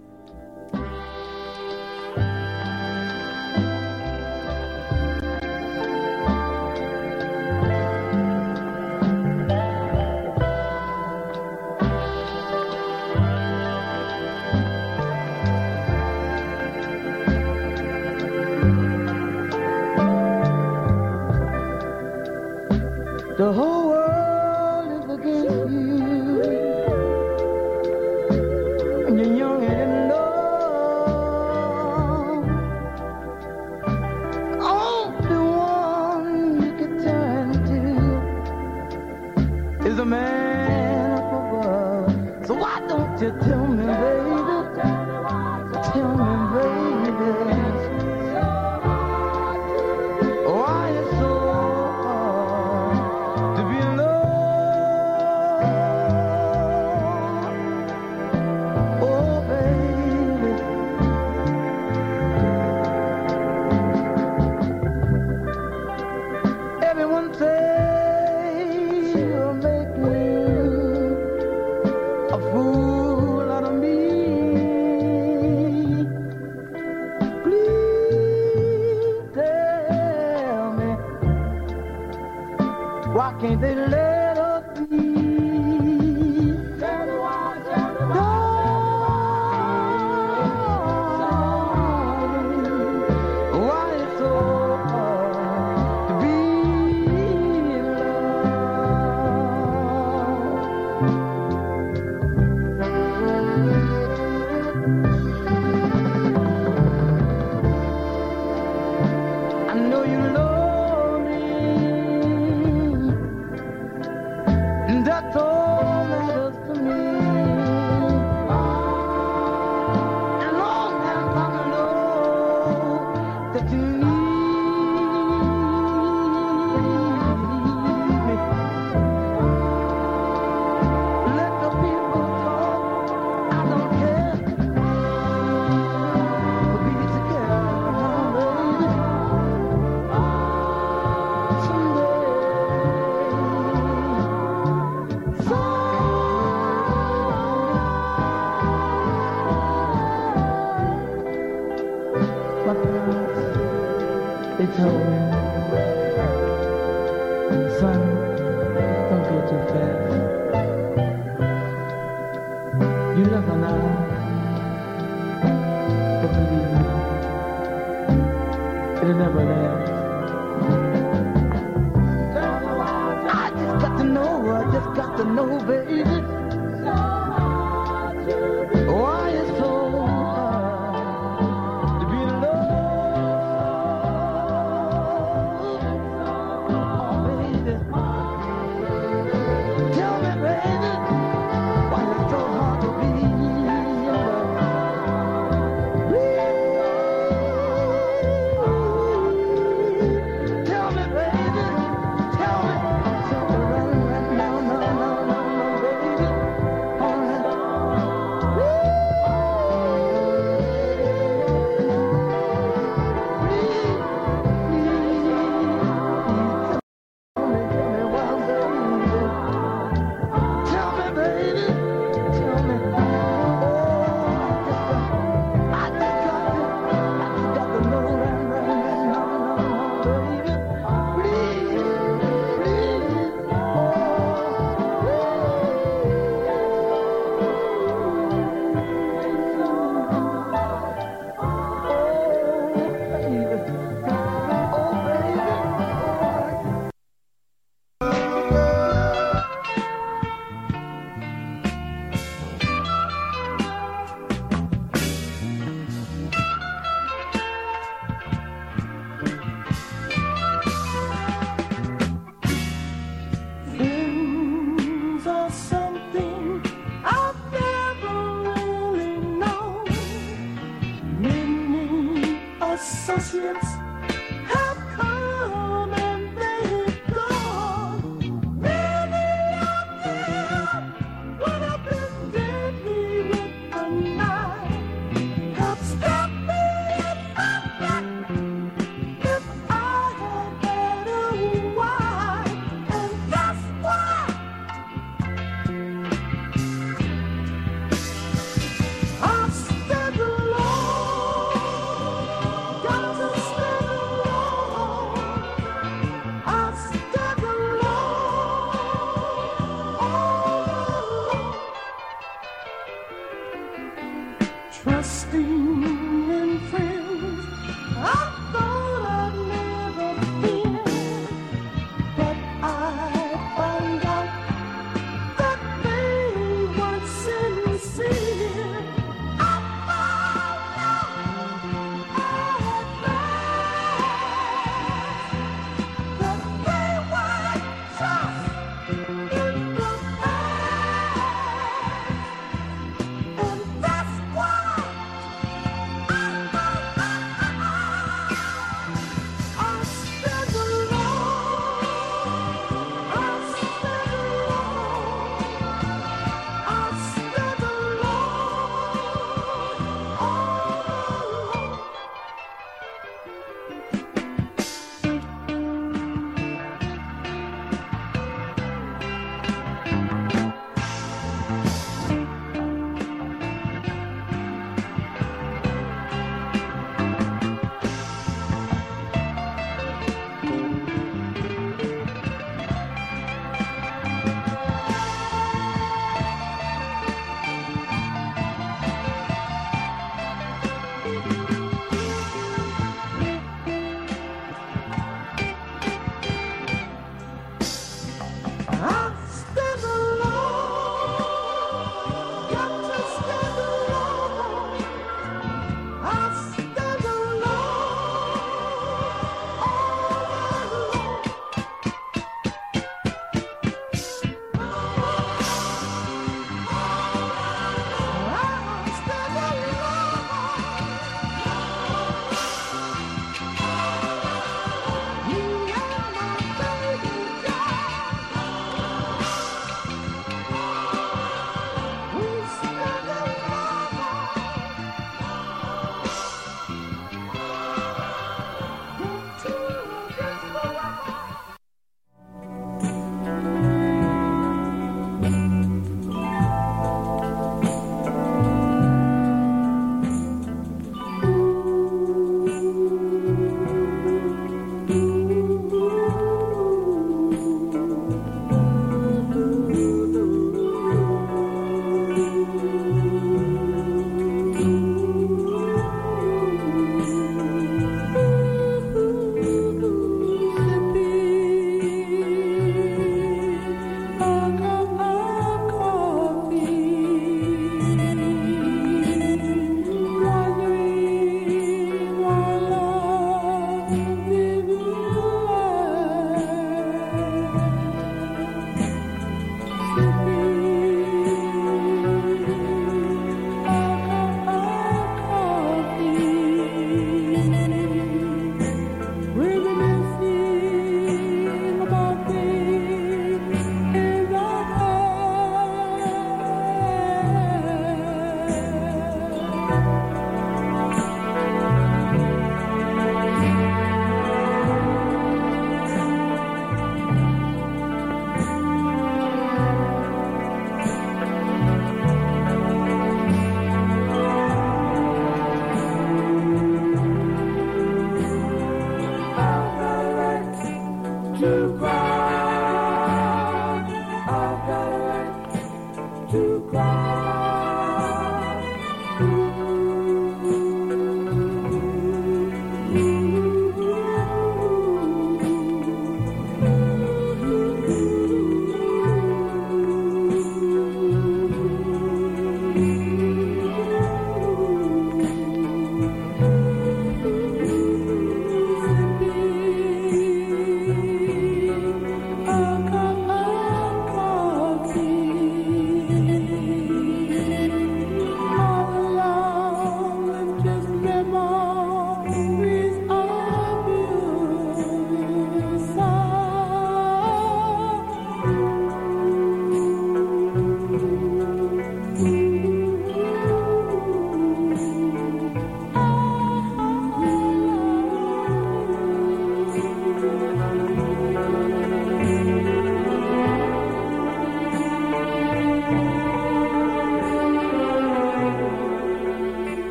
[0.72, 1.01] The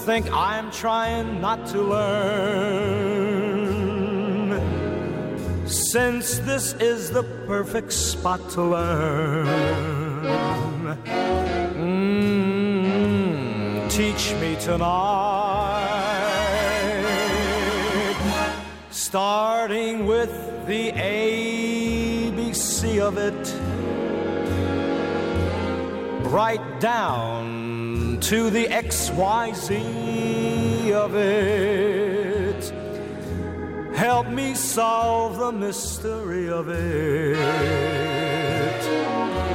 [0.00, 2.10] think I'm trying not to learn.
[5.66, 9.46] Since this is the perfect spot to learn.
[11.84, 12.90] Mm,
[13.90, 15.90] teach me tonight.
[18.90, 20.32] Starting with
[20.66, 22.70] the ABC
[23.00, 23.54] of it.
[26.30, 27.29] Right down
[28.30, 29.72] to the XYZ
[30.92, 32.72] of it.
[33.92, 37.36] Help me solve the mystery of it.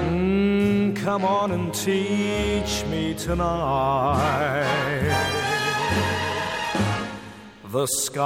[0.10, 4.66] Mm, come on and teach me tonight.
[7.72, 8.26] The sky's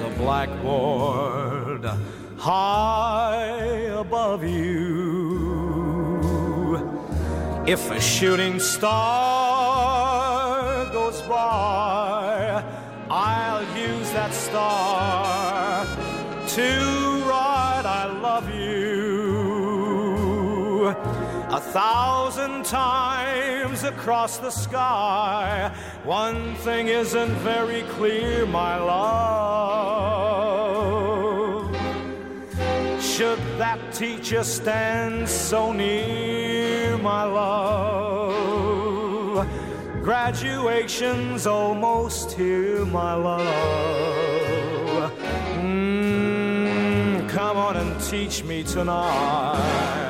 [0.00, 1.84] a blackboard
[2.38, 4.71] high above you.
[7.72, 8.92] If a shooting star
[10.92, 12.62] goes by,
[13.08, 15.86] I'll use that star
[16.48, 16.68] to
[17.26, 18.92] write I love you.
[21.48, 25.72] A thousand times across the sky,
[26.04, 30.12] one thing isn't very clear, my love.
[33.02, 36.61] Should that teacher stand so near,
[37.02, 38.62] my love?
[40.02, 45.12] Graduation's almost here, my love.
[45.58, 50.01] Mm, come on and teach me tonight.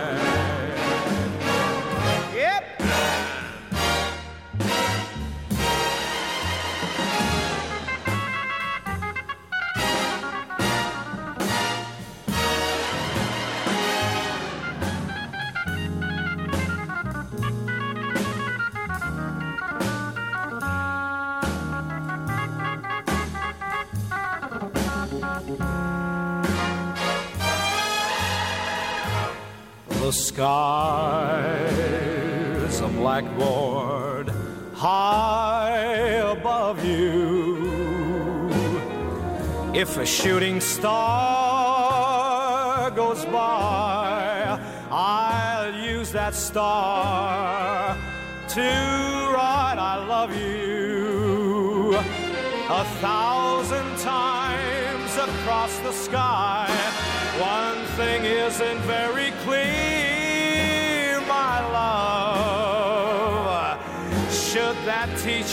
[30.34, 31.60] Sky's
[32.80, 34.32] a blackboard
[34.72, 35.82] high
[36.32, 38.48] above you.
[39.74, 40.90] If a shooting star
[42.92, 44.58] goes by,
[44.90, 47.94] I'll use that star
[48.48, 48.70] to
[49.34, 51.96] write I love you
[52.70, 56.70] a thousand times across the sky.
[57.38, 59.81] One thing isn't very clear,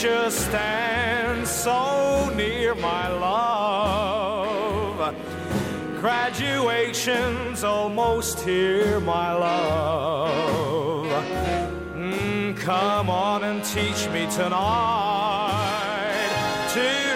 [0.00, 5.14] teacher stand so near, my love?
[6.00, 11.06] Graduation's almost here, my love.
[11.94, 14.58] Mm, come on and teach me tonight.
[16.72, 17.09] Tonight.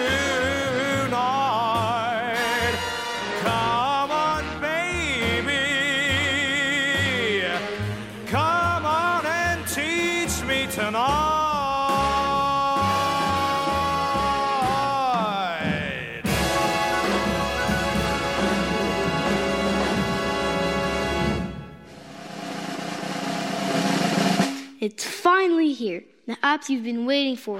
[24.85, 27.57] It's finally here, the app you've been waiting for.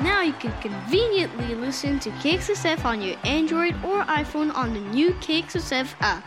[0.00, 5.10] Now you can conveniently listen to KXSF on your Android or iPhone on the new
[5.14, 6.24] KXSF app.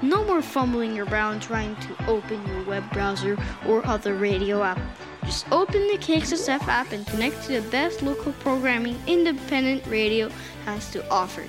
[0.00, 3.36] No more fumbling around trying to open your web browser
[3.66, 4.80] or other radio app.
[5.26, 10.30] Just open the KXSF app and connect to the best local programming independent radio
[10.64, 11.44] has to offer.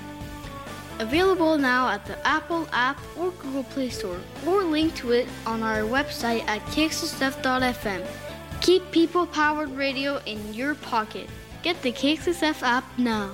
[1.00, 5.62] Available now at the Apple app or Google Play Store, or link to it on
[5.62, 8.06] our website at KXSF.fm.
[8.60, 11.26] Keep people powered radio in your pocket.
[11.62, 13.30] Get the KXSF app now.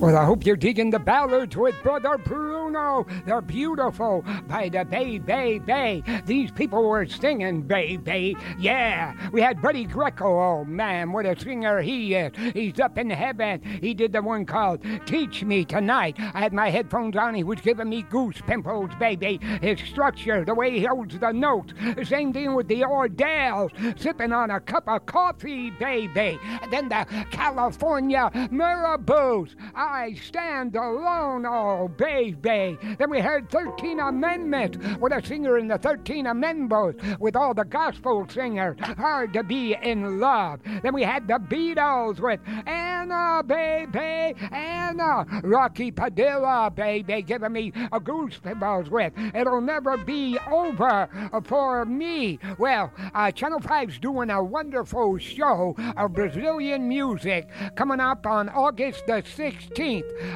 [0.00, 3.06] Well, I hope you're digging the ballads with Brother Bruno.
[3.26, 6.02] They're beautiful by the Bay Bay Bay.
[6.24, 8.34] These people were singing Bay Bay.
[8.58, 10.40] Yeah, we had Buddy Greco.
[10.40, 12.32] Oh man, what a singer he is.
[12.54, 13.60] He's up in heaven.
[13.62, 16.16] He did the one called Teach Me Tonight.
[16.18, 17.34] I had my headphones on.
[17.34, 19.38] He was giving me goose pimples, baby.
[19.60, 21.74] His structure, the way he holds the notes.
[22.04, 23.70] Same thing with the Ordells.
[24.00, 26.40] Sipping on a cup of coffee, baby.
[26.70, 29.54] Then the California Marabous.
[29.74, 29.89] I
[30.22, 32.78] stand alone, oh, baby.
[32.98, 37.64] Then we heard 13 Amendments with a singer in the 13 Amendments with all the
[37.64, 38.76] gospel singers.
[38.80, 40.60] Hard to be in love.
[40.82, 45.26] Then we had the Beatles with Anna, baby, Anna.
[45.42, 51.08] Rocky Padilla, baby, giving me a goosebumps with It'll Never Be Over
[51.44, 52.38] for Me.
[52.58, 59.06] Well, uh, Channel 5's doing a wonderful show of Brazilian music coming up on August
[59.06, 59.79] the 16th.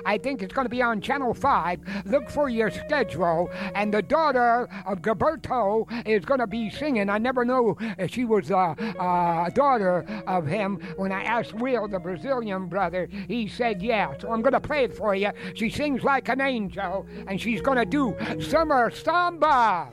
[0.07, 1.81] I think it's going to be on Channel 5.
[2.07, 3.51] Look for your schedule.
[3.75, 7.11] And the daughter of Gilberto is going to be singing.
[7.11, 7.77] I never knew
[8.09, 8.57] she was a
[8.99, 10.77] uh, daughter of him.
[10.97, 14.17] When I asked Will, the Brazilian brother, he said yeah.
[14.19, 15.31] So I'm going to play it for you.
[15.55, 19.91] She sings like an angel, and she's going to do Summer Samba.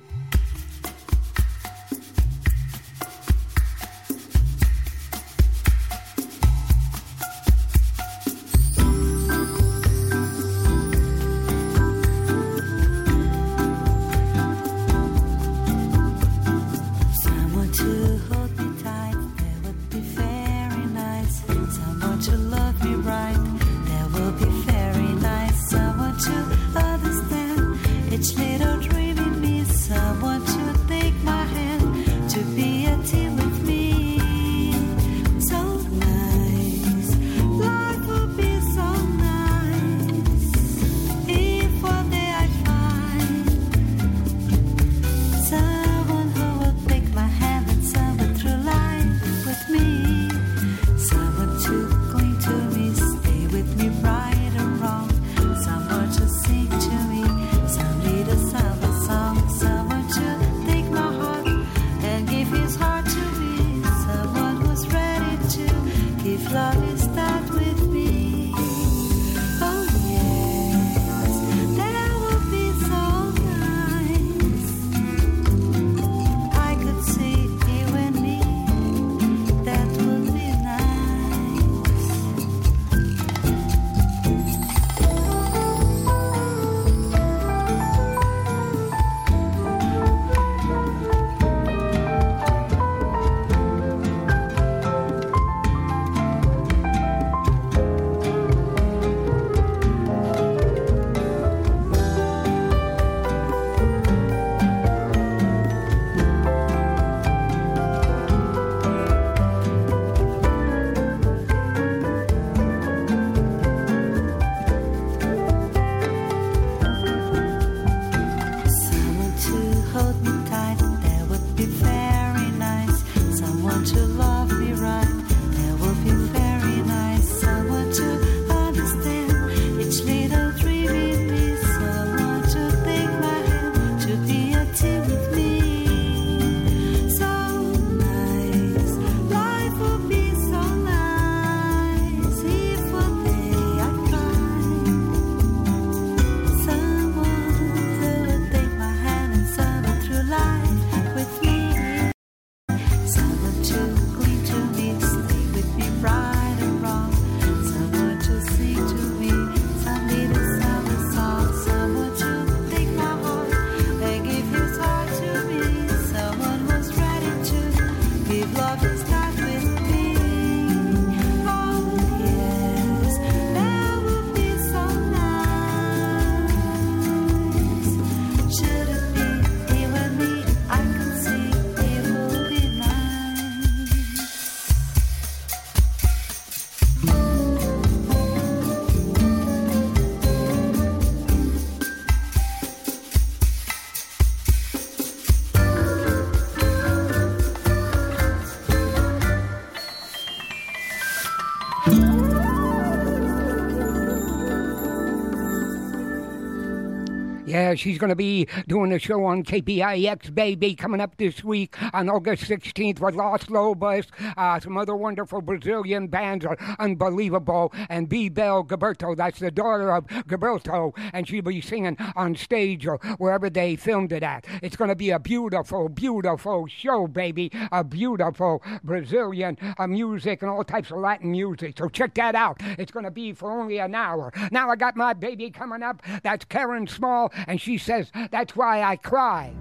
[207.72, 211.74] Yeah, she's going to be doing a show on KPIX, baby, coming up this week
[211.94, 214.08] on August 16th with Los Lobos.
[214.36, 217.72] Uh, some other wonderful Brazilian bands are unbelievable.
[217.88, 222.98] And Bebel Gilberto, that's the daughter of Gilberto, and she'll be singing on stage or
[223.20, 224.46] wherever they filmed it at.
[224.62, 227.54] It's going to be a beautiful, beautiful show, baby.
[227.72, 231.78] A beautiful Brazilian uh, music and all types of Latin music.
[231.78, 232.60] So check that out.
[232.78, 234.34] It's going to be for only an hour.
[234.52, 236.02] Now I got my baby coming up.
[236.22, 239.54] That's Karen Small, and she says, That's why I cry.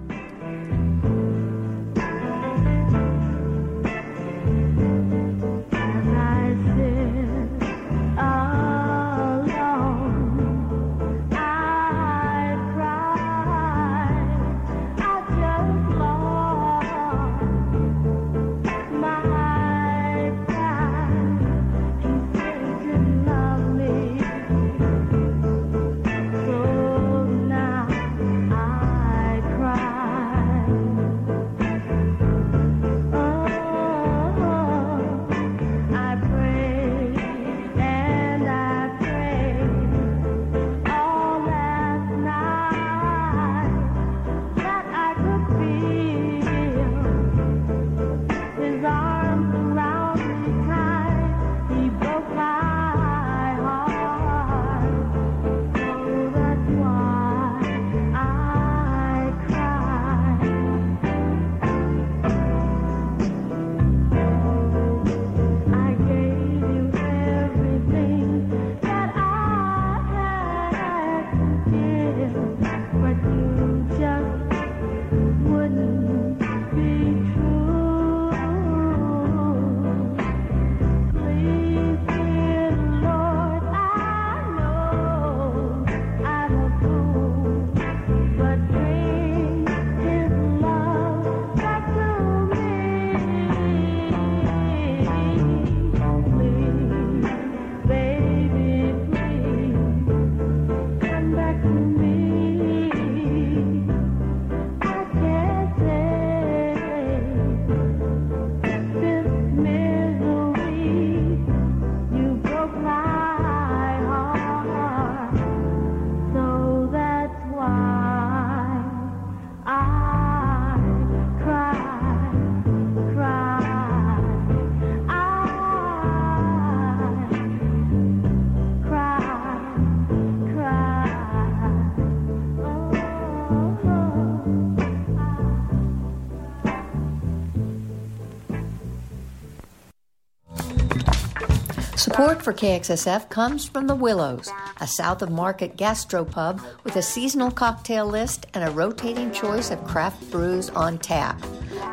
[142.21, 144.47] Support for KXSF comes from the Willows,
[144.79, 149.83] a south of market gastropub with a seasonal cocktail list and a rotating choice of
[149.85, 151.41] craft brews on tap.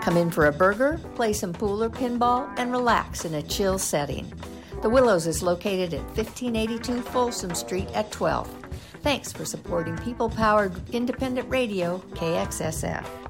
[0.02, 3.78] Come in for a burger, play some pool or pinball, and relax in a chill
[3.78, 4.30] setting.
[4.82, 8.54] The Willows is located at 1582 Folsom Street at 12.
[9.02, 13.27] Thanks for supporting people powered independent radio, KXSF.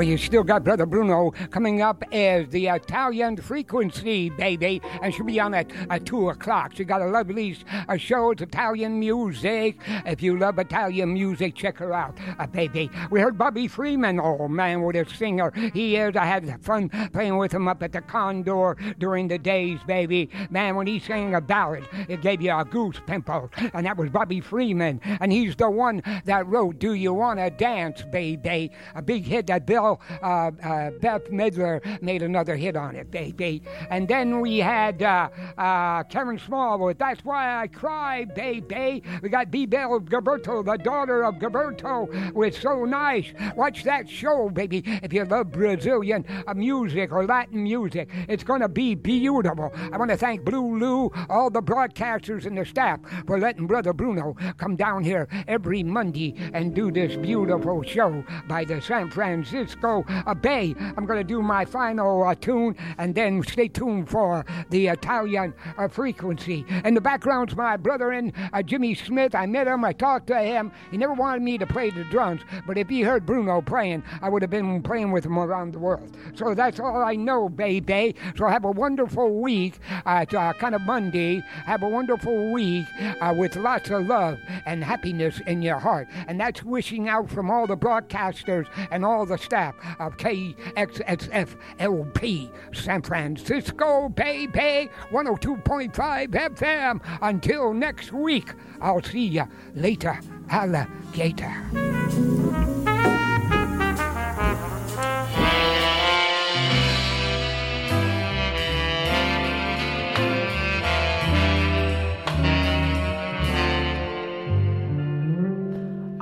[0.00, 5.26] Well, you still got Brother Bruno coming up as the Italian frequency, baby, and she'll
[5.26, 6.72] be on at, at 2 o'clock.
[6.74, 8.30] She got a lovely uh, show.
[8.30, 9.76] It's Italian music.
[10.06, 12.90] If you love Italian music, check her out, uh, baby.
[13.10, 14.18] We heard Bobby Freeman.
[14.18, 16.16] Oh, man, what a singer he is.
[16.16, 20.30] I had fun playing with him up at the Condor during the days, baby.
[20.48, 23.50] Man, when he sang a ballad, it gave you a goose pimple.
[23.74, 25.00] And that was Bobby Freeman.
[25.20, 28.70] And he's the one that wrote Do You Wanna Dance, baby?
[28.94, 33.62] A big hit that Bill uh, uh, Bette Midler made another hit on it, baby.
[33.90, 39.02] And then we had uh, uh, Karen Small with That's Why I Cry, baby.
[39.22, 42.08] We got Bebel Gilberto, the daughter of Gilberto,
[42.40, 43.34] with So Nice.
[43.54, 44.82] Watch that show, baby.
[45.02, 46.24] If you love Brazilian
[46.56, 49.70] music or Latin music, it's going to be beautiful.
[49.92, 53.92] I want to thank Blue Lou, all the broadcasters and the staff for letting Brother
[53.92, 60.02] Bruno come down here every Monday and do this beautiful show by the San Francisco
[60.08, 60.74] uh, Bay.
[60.96, 65.52] I'm going to do my final uh, tune and then stay tuned for the Italian
[65.76, 66.64] uh, frequency.
[66.86, 69.34] In the background's my brother in uh, Jimmy Smith.
[69.34, 70.72] I met him, I talked to him.
[70.90, 74.28] He never wanted me to play the drums, but if he heard Bruno playing, I
[74.28, 76.14] would have been playing with him around the world.
[76.34, 78.14] So that's all I know, baby.
[78.36, 81.40] So have a wonderful week at uh, kind of Monday.
[81.64, 82.84] Have a wonderful week
[83.22, 86.08] uh, with lots of love and happiness in your heart.
[86.28, 92.50] And that's wishing out from all the broadcasters and all the staff of KXSF LP
[92.74, 94.90] San Francisco, baby.
[95.10, 97.00] 102.5 FM.
[97.22, 98.52] Until next week,
[98.82, 99.44] I'll see you
[99.74, 100.20] later,
[100.50, 101.54] alligator.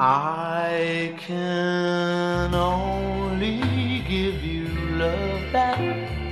[0.01, 3.59] I can only
[4.09, 5.81] give you love that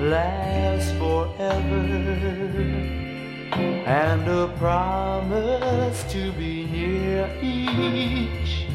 [0.00, 3.05] lasts forever
[3.52, 8.66] and a promise to be near each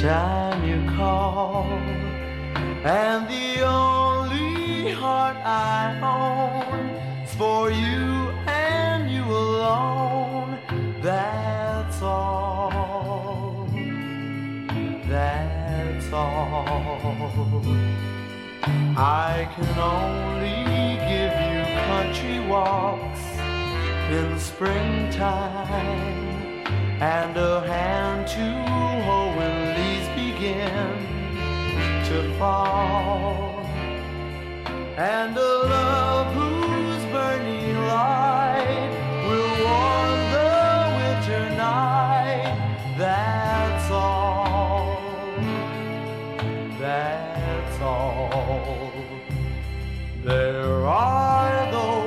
[0.00, 1.64] time you call.
[2.84, 6.88] And the only heart I own
[7.24, 10.58] is for you and you alone.
[11.02, 13.68] That's all.
[15.08, 17.62] That's all.
[18.96, 20.64] I can only
[21.10, 23.33] give you country walks
[24.10, 25.94] in springtime
[27.00, 28.46] and a hand to
[29.02, 30.96] hold when leaves begin
[32.04, 33.60] to fall.
[34.96, 38.92] And a love whose burning light
[39.26, 40.54] will warm the
[40.98, 42.54] winter night
[42.96, 44.64] that's all
[46.78, 48.92] that's all.
[50.22, 52.03] There are those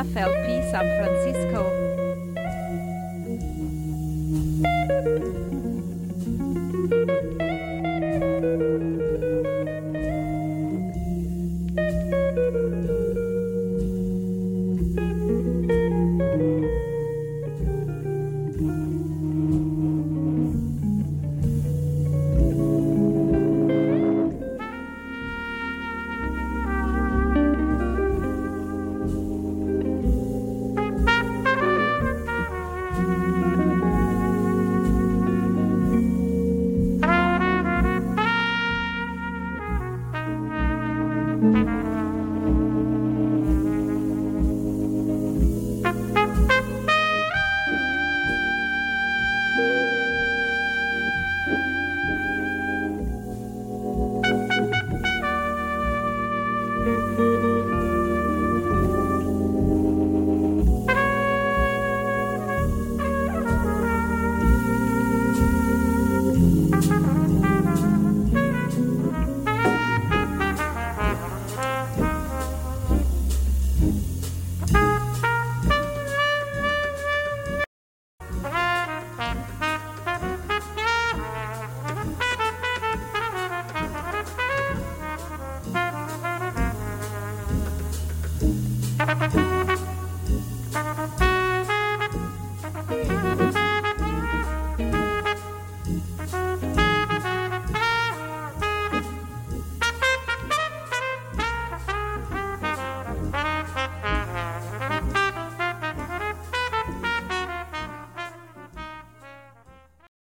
[0.00, 1.29] KXSF LP San Francisco.